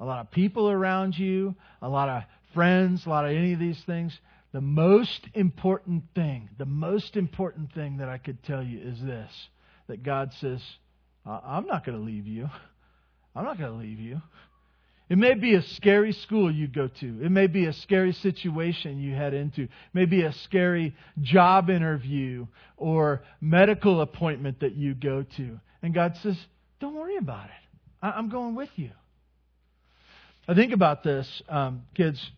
a 0.00 0.04
lot 0.04 0.20
of 0.20 0.30
people 0.30 0.70
around 0.70 1.16
you, 1.18 1.54
a 1.80 1.88
lot 1.88 2.08
of 2.08 2.22
friends, 2.54 3.06
a 3.06 3.08
lot 3.08 3.24
of 3.24 3.30
any 3.30 3.52
of 3.52 3.58
these 3.58 3.80
things. 3.86 4.16
The 4.52 4.60
most 4.60 5.28
important 5.34 6.04
thing, 6.14 6.50
the 6.58 6.66
most 6.66 7.16
important 7.16 7.72
thing 7.72 7.98
that 7.98 8.08
I 8.08 8.18
could 8.18 8.42
tell 8.42 8.62
you 8.62 8.80
is 8.80 9.00
this 9.00 9.30
that 9.88 10.02
God 10.02 10.32
says, 10.40 10.60
I'm 11.26 11.66
not 11.66 11.84
going 11.84 11.98
to 11.98 12.04
leave 12.04 12.26
you. 12.26 12.48
I'm 13.34 13.44
not 13.44 13.58
going 13.58 13.72
to 13.72 13.78
leave 13.78 14.00
you. 14.00 14.20
It 15.08 15.18
may 15.18 15.34
be 15.34 15.54
a 15.54 15.62
scary 15.62 16.12
school 16.12 16.50
you 16.50 16.68
go 16.68 16.88
to. 16.88 17.22
It 17.22 17.30
may 17.30 17.46
be 17.46 17.66
a 17.66 17.72
scary 17.72 18.12
situation 18.12 19.00
you 19.00 19.14
head 19.14 19.34
into. 19.34 19.64
It 19.64 19.70
may 19.92 20.06
be 20.06 20.22
a 20.22 20.32
scary 20.32 20.94
job 21.20 21.68
interview 21.68 22.46
or 22.76 23.22
medical 23.40 24.00
appointment 24.00 24.60
that 24.60 24.74
you 24.74 24.94
go 24.94 25.24
to. 25.36 25.60
And 25.82 25.92
God 25.92 26.16
says, 26.22 26.36
Don't 26.80 26.94
worry 26.94 27.16
about 27.16 27.46
it. 27.46 27.61
I'm 28.02 28.28
going 28.28 28.54
with 28.54 28.70
you. 28.76 28.90
I 30.48 30.54
think 30.54 30.72
about 30.72 31.04
this, 31.04 31.42
um, 31.48 31.82
kids 31.94 32.32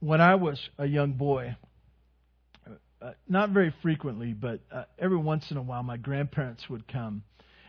when 0.00 0.22
I 0.22 0.36
was 0.36 0.58
a 0.78 0.86
young 0.86 1.12
boy, 1.12 1.56
uh, 3.02 3.12
not 3.28 3.50
very 3.50 3.72
frequently, 3.82 4.32
but 4.32 4.60
uh, 4.72 4.84
every 4.98 5.18
once 5.18 5.50
in 5.50 5.58
a 5.58 5.62
while, 5.62 5.82
my 5.82 5.98
grandparents 5.98 6.68
would 6.70 6.88
come 6.88 7.22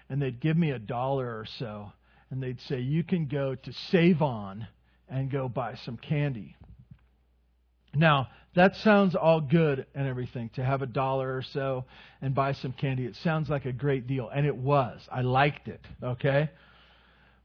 and 0.09 0.21
they'd 0.21 0.39
give 0.39 0.57
me 0.57 0.71
a 0.71 0.79
dollar 0.79 1.25
or 1.25 1.45
so, 1.57 1.91
and 2.29 2.41
they'd 2.41 2.59
say, 2.61 2.79
You 2.79 3.03
can 3.03 3.27
go 3.27 3.55
to 3.55 3.73
Save 3.91 4.21
On 4.21 4.67
and 5.09 5.29
go 5.31 5.49
buy 5.49 5.75
some 5.75 5.97
candy. 5.97 6.55
Now, 7.93 8.29
that 8.55 8.75
sounds 8.77 9.15
all 9.15 9.41
good 9.41 9.85
and 9.93 10.07
everything 10.07 10.49
to 10.55 10.63
have 10.63 10.81
a 10.81 10.85
dollar 10.85 11.35
or 11.35 11.41
so 11.41 11.85
and 12.21 12.33
buy 12.33 12.53
some 12.53 12.71
candy. 12.73 13.05
It 13.05 13.15
sounds 13.17 13.49
like 13.49 13.65
a 13.65 13.73
great 13.73 14.07
deal, 14.07 14.29
and 14.29 14.45
it 14.45 14.55
was. 14.55 15.01
I 15.11 15.21
liked 15.21 15.67
it, 15.67 15.81
okay? 16.01 16.49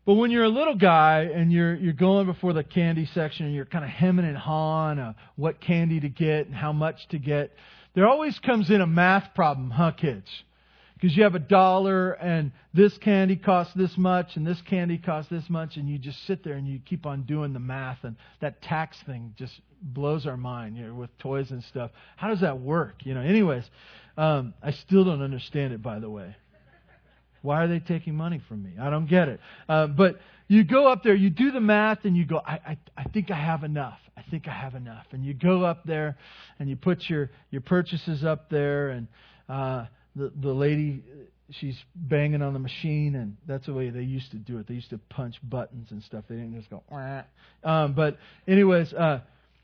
But 0.06 0.14
when 0.14 0.30
you're 0.30 0.44
a 0.44 0.48
little 0.48 0.76
guy 0.76 1.22
and 1.34 1.52
you're 1.52 1.74
you're 1.74 1.92
going 1.92 2.26
before 2.26 2.52
the 2.52 2.62
candy 2.62 3.06
section 3.12 3.44
and 3.44 3.54
you're 3.54 3.64
kind 3.64 3.84
of 3.84 3.90
hemming 3.90 4.24
and 4.24 4.36
hawing 4.36 5.00
uh, 5.00 5.14
what 5.34 5.60
candy 5.60 5.98
to 5.98 6.08
get 6.08 6.46
and 6.46 6.54
how 6.54 6.72
much 6.72 7.08
to 7.08 7.18
get, 7.18 7.52
there 7.94 8.06
always 8.06 8.38
comes 8.38 8.70
in 8.70 8.80
a 8.80 8.86
math 8.86 9.34
problem, 9.34 9.70
huh, 9.70 9.90
kids? 9.90 10.28
Because 10.94 11.16
you 11.16 11.24
have 11.24 11.34
a 11.34 11.40
dollar 11.40 12.12
and 12.12 12.52
this 12.72 12.96
candy 12.98 13.34
costs 13.34 13.74
this 13.74 13.98
much 13.98 14.36
and 14.36 14.46
this 14.46 14.62
candy 14.62 14.96
costs 14.96 15.28
this 15.28 15.50
much, 15.50 15.76
and 15.76 15.88
you 15.88 15.98
just 15.98 16.24
sit 16.24 16.44
there 16.44 16.54
and 16.54 16.68
you 16.68 16.78
keep 16.78 17.04
on 17.04 17.24
doing 17.24 17.52
the 17.52 17.58
math, 17.58 17.98
and 18.04 18.14
that 18.40 18.62
tax 18.62 18.96
thing 19.06 19.34
just 19.36 19.60
blows 19.82 20.24
our 20.24 20.36
mind, 20.36 20.76
you 20.76 20.86
know, 20.86 20.94
with 20.94 21.10
toys 21.18 21.50
and 21.50 21.64
stuff. 21.64 21.90
How 22.16 22.28
does 22.28 22.40
that 22.42 22.60
work? 22.60 23.04
You 23.04 23.14
know. 23.14 23.22
Anyways, 23.22 23.64
um, 24.16 24.54
I 24.62 24.70
still 24.70 25.04
don't 25.04 25.20
understand 25.20 25.74
it, 25.74 25.82
by 25.82 25.98
the 25.98 26.08
way. 26.08 26.36
Why 27.46 27.62
are 27.62 27.68
they 27.68 27.78
taking 27.78 28.16
money 28.16 28.40
from 28.48 28.64
me? 28.64 28.72
I 28.80 28.90
don't 28.90 29.06
get 29.06 29.28
it. 29.28 29.40
Uh, 29.68 29.86
but 29.86 30.18
you 30.48 30.64
go 30.64 30.90
up 30.90 31.04
there, 31.04 31.14
you 31.14 31.30
do 31.30 31.52
the 31.52 31.60
math, 31.60 32.04
and 32.04 32.16
you 32.16 32.26
go, 32.26 32.42
I, 32.44 32.54
I, 32.54 32.78
I 32.96 33.04
think 33.04 33.30
I 33.30 33.36
have 33.36 33.62
enough. 33.62 34.00
I 34.16 34.22
think 34.30 34.48
I 34.48 34.52
have 34.52 34.74
enough. 34.74 35.06
And 35.12 35.24
you 35.24 35.32
go 35.32 35.64
up 35.64 35.84
there 35.84 36.18
and 36.58 36.68
you 36.68 36.74
put 36.74 37.08
your, 37.08 37.30
your 37.52 37.60
purchases 37.60 38.24
up 38.24 38.50
there, 38.50 38.88
and 38.88 39.06
uh, 39.48 39.86
the, 40.16 40.32
the 40.40 40.52
lady, 40.52 41.04
she's 41.52 41.78
banging 41.94 42.42
on 42.42 42.52
the 42.52 42.58
machine, 42.58 43.14
and 43.14 43.36
that's 43.46 43.66
the 43.66 43.72
way 43.72 43.90
they 43.90 44.02
used 44.02 44.32
to 44.32 44.38
do 44.38 44.58
it. 44.58 44.66
They 44.66 44.74
used 44.74 44.90
to 44.90 44.98
punch 45.08 45.36
buttons 45.44 45.92
and 45.92 46.02
stuff. 46.02 46.24
They 46.28 46.34
didn't 46.34 46.56
just 46.56 46.68
go, 46.68 46.82
um, 47.62 47.92
but, 47.92 48.18
anyways, 48.48 48.92
uh, 48.92 49.20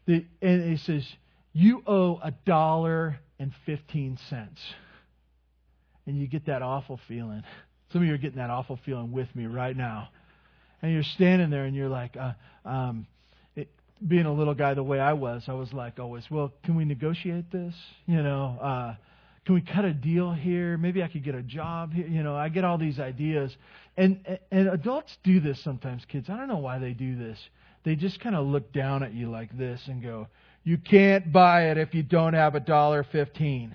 the, 0.07 0.25
and 0.41 0.71
he 0.71 0.77
says, 0.77 1.05
You 1.53 1.83
owe 1.85 2.21
a 2.23 2.31
dollar 2.47 3.19
and 3.41 3.53
15 3.67 4.19
cents. 4.31 4.61
And 6.05 6.19
you 6.19 6.27
get 6.27 6.47
that 6.47 6.63
awful 6.63 6.99
feeling 7.07 7.45
some 7.93 8.03
of 8.03 8.09
you 8.09 8.15
are 8.15 8.19
getting 8.19 8.39
that 8.39 8.51
awful 8.51 8.79
feeling 8.85 9.13
with 9.13 9.35
me 9.35 9.47
right 9.47 9.77
now. 9.77 10.09
And 10.81 10.93
you're 10.93 11.03
standing 11.03 11.51
there 11.51 11.65
and 11.65 11.77
you're 11.77 11.89
like, 11.89 12.17
uh, 12.17 12.33
um, 12.65 13.07
it, 13.55 13.69
being 14.07 14.27
a 14.27 14.33
little 14.33 14.55
guy 14.55 14.75
the 14.75 14.83
way 14.83 14.99
I 14.99 15.13
was, 15.13 15.45
I 15.47 15.53
was 15.53 15.73
like 15.73 15.99
always, 15.99 16.29
well, 16.31 16.53
can 16.65 16.75
we 16.75 16.85
negotiate 16.85 17.53
this? 17.53 17.75
You 18.07 18.23
know, 18.23 18.59
uh, 18.61 18.95
can 19.45 19.55
we 19.55 19.61
cut 19.61 19.85
a 19.85 19.93
deal 19.93 20.33
here? 20.33 20.77
Maybe 20.79 21.03
I 21.03 21.09
could 21.09 21.23
get 21.23 21.35
a 21.35 21.43
job 21.43 21.93
here. 21.93 22.07
You 22.07 22.23
know, 22.23 22.35
I 22.35 22.49
get 22.49 22.65
all 22.65 22.79
these 22.79 22.99
ideas. 22.99 23.57
And, 23.97 24.39
and 24.51 24.69
adults 24.69 25.17
do 25.23 25.39
this 25.41 25.61
sometimes, 25.63 26.05
kids. 26.07 26.31
I 26.31 26.37
don't 26.37 26.49
know 26.49 26.59
why 26.59 26.79
they 26.79 26.93
do 26.93 27.17
this. 27.17 27.39
They 27.85 27.97
just 27.97 28.21
kind 28.21 28.35
of 28.35 28.47
look 28.47 28.73
down 28.73 29.03
at 29.03 29.13
you 29.13 29.31
like 29.31 29.57
this 29.57 29.83
and 29.87 30.03
go, 30.03 30.29
you 30.65 30.79
can't 30.79 31.33
buy 31.33 31.71
it 31.71 31.79
if 31.79 31.93
you 31.95 32.05
don't 32.05 32.35
have 32.35 32.55
a 32.55 32.61
dollar 32.61 33.03
fifteen. 33.03 33.75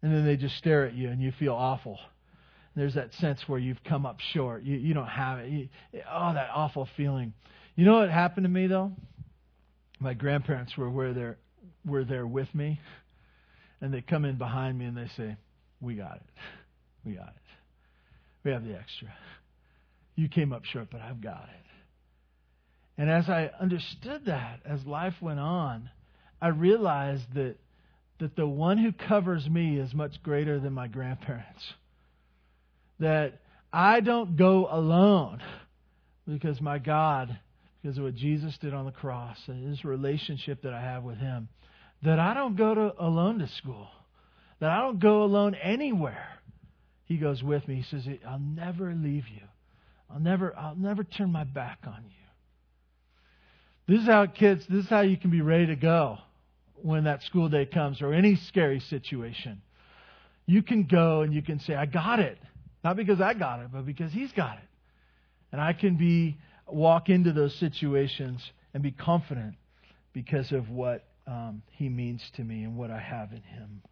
And 0.00 0.12
then 0.12 0.24
they 0.24 0.36
just 0.36 0.56
stare 0.56 0.86
at 0.86 0.94
you 0.94 1.08
and 1.08 1.20
you 1.20 1.32
feel 1.32 1.54
awful 1.54 1.98
there's 2.78 2.94
that 2.94 3.12
sense 3.14 3.40
where 3.46 3.58
you've 3.58 3.82
come 3.84 4.06
up 4.06 4.20
short. 4.32 4.62
You, 4.62 4.76
you 4.76 4.94
don't 4.94 5.06
have 5.06 5.40
it. 5.40 5.50
You, 5.50 5.68
oh, 6.10 6.32
that 6.34 6.50
awful 6.54 6.88
feeling. 6.96 7.32
You 7.74 7.84
know 7.84 7.98
what 7.98 8.10
happened 8.10 8.44
to 8.44 8.50
me 8.50 8.66
though? 8.66 8.92
My 10.00 10.14
grandparents 10.14 10.76
were 10.76 10.90
where 10.90 11.12
they're 11.12 11.38
were 11.84 12.04
there 12.04 12.26
with 12.26 12.52
me, 12.54 12.80
and 13.80 13.92
they 13.92 14.02
come 14.02 14.24
in 14.24 14.36
behind 14.36 14.78
me 14.78 14.84
and 14.84 14.96
they 14.96 15.08
say, 15.16 15.36
"We 15.80 15.94
got 15.94 16.16
it, 16.16 16.40
we 17.04 17.12
got 17.12 17.28
it, 17.28 18.44
we 18.44 18.50
have 18.52 18.64
the 18.64 18.74
extra. 18.74 19.08
You 20.14 20.28
came 20.28 20.52
up 20.52 20.64
short, 20.64 20.88
but 20.90 21.00
I've 21.00 21.20
got 21.20 21.48
it." 21.48 23.00
And 23.00 23.08
as 23.08 23.28
I 23.28 23.50
understood 23.60 24.26
that, 24.26 24.60
as 24.64 24.84
life 24.84 25.14
went 25.20 25.38
on, 25.38 25.90
I 26.42 26.48
realized 26.48 27.34
that 27.34 27.56
that 28.18 28.36
the 28.36 28.46
one 28.46 28.78
who 28.78 28.92
covers 28.92 29.48
me 29.48 29.78
is 29.78 29.94
much 29.94 30.22
greater 30.22 30.58
than 30.58 30.72
my 30.72 30.88
grandparents. 30.88 31.74
That 33.00 33.40
I 33.72 34.00
don't 34.00 34.36
go 34.36 34.68
alone 34.70 35.42
because 36.26 36.60
my 36.60 36.78
God, 36.78 37.38
because 37.80 37.98
of 37.98 38.04
what 38.04 38.14
Jesus 38.14 38.56
did 38.58 38.74
on 38.74 38.84
the 38.84 38.92
cross 38.92 39.38
and 39.46 39.68
his 39.68 39.84
relationship 39.84 40.62
that 40.62 40.74
I 40.74 40.80
have 40.80 41.02
with 41.02 41.18
him, 41.18 41.48
that 42.02 42.18
I 42.18 42.34
don't 42.34 42.56
go 42.56 42.74
to, 42.74 42.94
alone 42.98 43.38
to 43.38 43.48
school, 43.48 43.88
that 44.60 44.70
I 44.70 44.80
don't 44.80 45.00
go 45.00 45.22
alone 45.22 45.54
anywhere. 45.54 46.28
He 47.04 47.16
goes 47.16 47.42
with 47.42 47.66
me. 47.66 47.76
He 47.76 47.82
says, 47.82 48.06
I'll 48.26 48.38
never 48.38 48.92
leave 48.92 49.28
you. 49.28 49.42
I'll 50.10 50.20
never, 50.20 50.56
I'll 50.56 50.76
never 50.76 51.04
turn 51.04 51.32
my 51.32 51.44
back 51.44 51.78
on 51.86 52.04
you. 52.04 52.10
This 53.94 54.02
is 54.02 54.06
how 54.06 54.26
kids, 54.26 54.64
this 54.68 54.84
is 54.84 54.90
how 54.90 55.00
you 55.00 55.16
can 55.16 55.30
be 55.30 55.40
ready 55.40 55.66
to 55.66 55.76
go 55.76 56.18
when 56.82 57.04
that 57.04 57.22
school 57.22 57.48
day 57.48 57.64
comes 57.64 58.02
or 58.02 58.12
any 58.12 58.36
scary 58.36 58.80
situation. 58.80 59.62
You 60.46 60.62
can 60.62 60.84
go 60.84 61.22
and 61.22 61.32
you 61.32 61.42
can 61.42 61.58
say, 61.60 61.74
I 61.74 61.86
got 61.86 62.20
it. 62.20 62.38
Not 62.84 62.96
because 62.96 63.20
I 63.20 63.34
got 63.34 63.60
it, 63.60 63.68
but 63.72 63.84
because 63.84 64.12
he's 64.12 64.32
got 64.32 64.56
it. 64.58 64.68
And 65.52 65.60
I 65.60 65.72
can 65.72 65.96
be 65.96 66.36
walk 66.66 67.08
into 67.08 67.32
those 67.32 67.54
situations 67.54 68.42
and 68.74 68.82
be 68.82 68.92
confident 68.92 69.54
because 70.12 70.52
of 70.52 70.68
what 70.70 71.04
um, 71.26 71.62
he 71.72 71.88
means 71.88 72.22
to 72.36 72.44
me 72.44 72.64
and 72.64 72.76
what 72.76 72.90
I 72.90 72.98
have 72.98 73.32
in 73.32 73.42
him. 73.42 73.82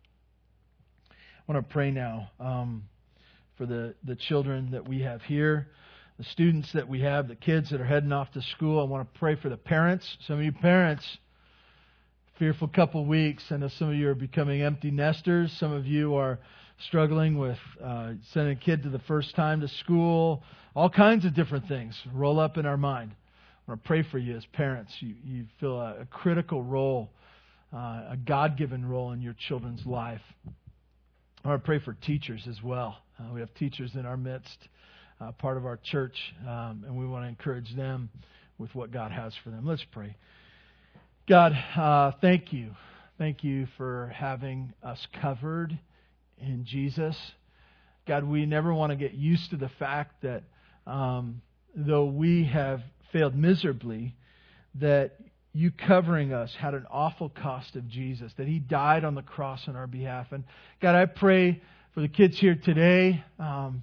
I 1.10 1.52
want 1.52 1.66
to 1.66 1.72
pray 1.72 1.90
now 1.90 2.30
um, 2.40 2.84
for 3.56 3.66
the, 3.66 3.94
the 4.04 4.16
children 4.16 4.70
that 4.72 4.88
we 4.88 5.02
have 5.02 5.22
here, 5.22 5.68
the 6.18 6.24
students 6.24 6.72
that 6.72 6.88
we 6.88 7.00
have, 7.02 7.28
the 7.28 7.36
kids 7.36 7.70
that 7.70 7.80
are 7.80 7.84
heading 7.86 8.12
off 8.12 8.30
to 8.32 8.42
school. 8.42 8.80
I 8.80 8.84
want 8.84 9.12
to 9.12 9.18
pray 9.18 9.36
for 9.36 9.48
the 9.48 9.56
parents. 9.56 10.16
Some 10.26 10.38
of 10.38 10.44
you 10.44 10.52
parents, 10.52 11.04
fearful 12.38 12.68
couple 12.68 13.04
weeks. 13.04 13.44
I 13.50 13.58
know 13.58 13.68
some 13.68 13.90
of 13.90 13.94
you 13.94 14.08
are 14.08 14.14
becoming 14.14 14.62
empty 14.62 14.90
nesters. 14.90 15.52
Some 15.58 15.72
of 15.72 15.86
you 15.86 16.14
are 16.16 16.38
struggling 16.84 17.38
with 17.38 17.58
uh, 17.82 18.12
sending 18.32 18.56
a 18.56 18.60
kid 18.60 18.82
to 18.82 18.90
the 18.90 18.98
first 19.00 19.34
time 19.34 19.60
to 19.60 19.68
school. 19.68 20.42
All 20.74 20.90
kinds 20.90 21.24
of 21.24 21.34
different 21.34 21.68
things 21.68 21.98
roll 22.12 22.38
up 22.38 22.58
in 22.58 22.66
our 22.66 22.76
mind. 22.76 23.12
I 23.66 23.72
want 23.72 23.82
to 23.82 23.86
pray 23.86 24.02
for 24.10 24.18
you 24.18 24.36
as 24.36 24.44
parents. 24.52 24.92
You, 25.00 25.14
you 25.24 25.44
feel 25.58 25.80
a, 25.80 26.02
a 26.02 26.06
critical 26.06 26.62
role, 26.62 27.10
uh, 27.72 28.10
a 28.10 28.18
God 28.24 28.56
given 28.56 28.86
role 28.86 29.12
in 29.12 29.20
your 29.20 29.34
children's 29.48 29.84
life. 29.86 30.20
I 31.44 31.48
want 31.48 31.62
to 31.62 31.66
pray 31.66 31.78
for 31.78 31.94
teachers 31.94 32.46
as 32.48 32.62
well. 32.62 32.98
Uh, 33.18 33.32
we 33.32 33.40
have 33.40 33.52
teachers 33.54 33.92
in 33.94 34.04
our 34.04 34.16
midst, 34.16 34.68
uh, 35.20 35.32
part 35.32 35.56
of 35.56 35.64
our 35.64 35.78
church, 35.82 36.16
um, 36.46 36.84
and 36.86 36.96
we 36.96 37.06
want 37.06 37.24
to 37.24 37.28
encourage 37.28 37.74
them 37.74 38.10
with 38.58 38.74
what 38.74 38.92
God 38.92 39.12
has 39.12 39.32
for 39.42 39.50
them. 39.50 39.66
Let's 39.66 39.84
pray. 39.92 40.16
God, 41.28 41.52
uh, 41.76 42.12
thank 42.20 42.52
you. 42.52 42.70
Thank 43.18 43.42
you 43.42 43.66
for 43.78 44.12
having 44.14 44.74
us 44.82 45.04
covered 45.20 45.78
in 46.38 46.64
Jesus. 46.64 47.16
God, 48.06 48.24
we 48.24 48.46
never 48.46 48.72
want 48.72 48.90
to 48.90 48.96
get 48.96 49.14
used 49.14 49.50
to 49.50 49.56
the 49.56 49.68
fact 49.68 50.22
that 50.22 50.44
um, 50.86 51.42
though 51.74 52.04
we 52.04 52.44
have 52.44 52.82
failed 53.12 53.34
miserably, 53.34 54.14
that 54.76 55.18
you 55.52 55.70
covering 55.70 56.32
us 56.32 56.54
had 56.54 56.74
an 56.74 56.86
awful 56.90 57.28
cost 57.30 57.76
of 57.76 57.88
Jesus, 57.88 58.32
that 58.36 58.46
He 58.46 58.58
died 58.58 59.04
on 59.04 59.14
the 59.14 59.22
cross 59.22 59.66
on 59.68 59.74
our 59.74 59.86
behalf. 59.86 60.30
And 60.30 60.44
God, 60.80 60.94
I 60.94 61.06
pray 61.06 61.62
for 61.94 62.00
the 62.00 62.08
kids 62.08 62.38
here 62.38 62.54
today. 62.54 63.24
Um, 63.38 63.82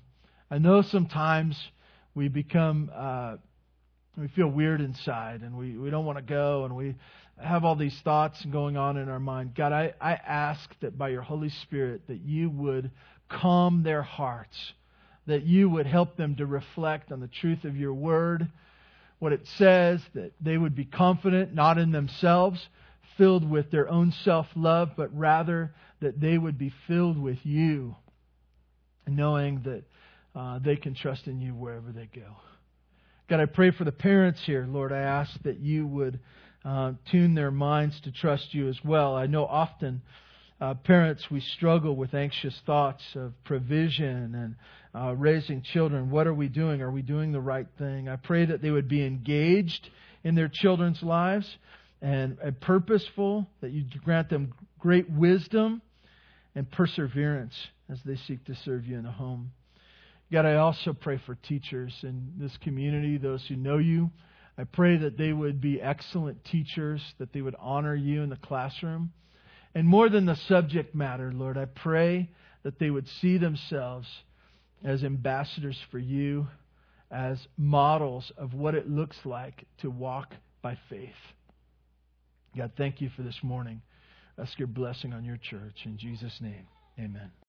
I 0.51 0.59
know 0.59 0.83
sometimes 0.83 1.57
we 2.13 2.27
become, 2.27 2.91
uh, 2.95 3.37
we 4.15 4.27
feel 4.27 4.47
weird 4.47 4.81
inside 4.81 5.41
and 5.41 5.57
we, 5.57 5.75
we 5.77 5.89
don't 5.89 6.05
want 6.05 6.19
to 6.19 6.23
go 6.23 6.65
and 6.65 6.75
we 6.75 6.95
have 7.41 7.63
all 7.63 7.75
these 7.75 7.99
thoughts 8.03 8.43
going 8.45 8.77
on 8.77 8.97
in 8.97 9.09
our 9.09 9.19
mind. 9.19 9.55
God, 9.55 9.71
I, 9.71 9.93
I 9.99 10.13
ask 10.13 10.69
that 10.81 10.97
by 10.97 11.09
your 11.09 11.21
Holy 11.21 11.49
Spirit 11.49 12.01
that 12.07 12.21
you 12.21 12.49
would 12.49 12.91
calm 13.29 13.83
their 13.83 14.03
hearts, 14.03 14.73
that 15.25 15.43
you 15.43 15.69
would 15.69 15.87
help 15.87 16.15
them 16.15 16.35
to 16.35 16.45
reflect 16.45 17.11
on 17.11 17.19
the 17.19 17.27
truth 17.27 17.63
of 17.63 17.75
your 17.75 17.93
word, 17.93 18.47
what 19.19 19.33
it 19.33 19.47
says, 19.57 20.01
that 20.13 20.33
they 20.41 20.57
would 20.57 20.75
be 20.75 20.85
confident, 20.85 21.53
not 21.53 21.77
in 21.77 21.91
themselves, 21.91 22.67
filled 23.17 23.49
with 23.49 23.71
their 23.71 23.89
own 23.89 24.11
self 24.23 24.47
love, 24.55 24.91
but 24.95 25.15
rather 25.17 25.73
that 26.01 26.19
they 26.19 26.37
would 26.37 26.57
be 26.57 26.73
filled 26.87 27.17
with 27.17 27.39
you, 27.43 27.95
knowing 29.07 29.61
that 29.63 29.83
uh, 30.35 30.59
they 30.59 30.75
can 30.75 30.93
trust 30.93 31.27
in 31.27 31.41
you 31.41 31.53
wherever 31.53 31.91
they 31.91 32.09
go. 32.13 32.35
God, 33.29 33.39
I 33.39 33.45
pray 33.45 33.71
for 33.71 33.85
the 33.85 33.91
parents 33.91 34.41
here, 34.45 34.65
Lord. 34.67 34.91
I 34.91 34.99
ask 34.99 35.31
that 35.43 35.59
you 35.59 35.87
would 35.87 36.19
uh, 36.65 36.93
tune 37.11 37.35
their 37.35 37.51
minds 37.51 37.99
to 38.01 38.11
trust 38.11 38.53
you 38.53 38.69
as 38.69 38.77
well. 38.83 39.15
I 39.15 39.25
know 39.25 39.45
often 39.45 40.01
uh, 40.61 40.73
parents, 40.75 41.29
we 41.29 41.41
struggle 41.41 41.95
with 41.95 42.13
anxious 42.13 42.57
thoughts 42.65 43.03
of 43.15 43.33
provision 43.43 44.33
and 44.33 44.55
uh, 44.95 45.13
raising 45.13 45.61
children. 45.61 46.09
What 46.09 46.25
are 46.25 46.33
we 46.33 46.47
doing? 46.47 46.81
Are 46.81 46.91
we 46.91 47.01
doing 47.01 47.33
the 47.33 47.41
right 47.41 47.67
thing? 47.77 48.07
I 48.07 48.15
pray 48.15 48.45
that 48.45 48.61
they 48.61 48.71
would 48.71 48.87
be 48.87 49.05
engaged 49.05 49.89
in 50.23 50.35
their 50.35 50.47
children's 50.47 51.03
lives 51.03 51.57
and, 52.01 52.37
and 52.41 52.59
purposeful, 52.61 53.45
that 53.59 53.71
you 53.71 53.83
grant 54.05 54.29
them 54.29 54.53
great 54.79 55.09
wisdom 55.09 55.81
and 56.55 56.69
perseverance 56.71 57.55
as 57.89 57.99
they 58.05 58.15
seek 58.15 58.45
to 58.45 58.55
serve 58.63 58.85
you 58.85 58.97
in 58.97 59.03
the 59.03 59.11
home. 59.11 59.51
God, 60.31 60.45
I 60.45 60.55
also 60.55 60.93
pray 60.93 61.19
for 61.25 61.35
teachers 61.35 61.93
in 62.03 62.33
this 62.37 62.55
community, 62.63 63.17
those 63.17 63.45
who 63.47 63.55
know 63.55 63.79
you 63.79 64.11
I 64.57 64.65
pray 64.65 64.97
that 64.97 65.17
they 65.17 65.33
would 65.33 65.59
be 65.59 65.81
excellent 65.81 66.45
teachers, 66.45 67.01
that 67.17 67.33
they 67.33 67.41
would 67.41 67.55
honor 67.59 67.95
you 67.95 68.21
in 68.21 68.29
the 68.29 68.35
classroom. 68.35 69.11
And 69.73 69.87
more 69.87 70.09
than 70.09 70.25
the 70.25 70.35
subject 70.35 70.93
matter, 70.93 71.31
Lord, 71.33 71.57
I 71.57 71.65
pray 71.65 72.29
that 72.63 72.77
they 72.77 72.89
would 72.89 73.07
see 73.07 73.37
themselves 73.37 74.07
as 74.83 75.03
ambassadors 75.03 75.77
for 75.89 75.99
you, 75.99 76.47
as 77.09 77.47
models 77.57 78.31
of 78.37 78.53
what 78.53 78.75
it 78.75 78.89
looks 78.89 79.17
like 79.25 79.65
to 79.79 79.89
walk 79.89 80.33
by 80.61 80.77
faith. 80.89 81.09
God, 82.55 82.71
thank 82.77 83.01
you 83.01 83.09
for 83.15 83.23
this 83.23 83.39
morning. 83.41 83.81
Ask 84.37 84.57
your 84.59 84.67
blessing 84.67 85.13
on 85.13 85.23
your 85.23 85.37
church. 85.37 85.81
In 85.85 85.97
Jesus' 85.97 86.39
name, 86.41 86.67
amen. 86.99 87.33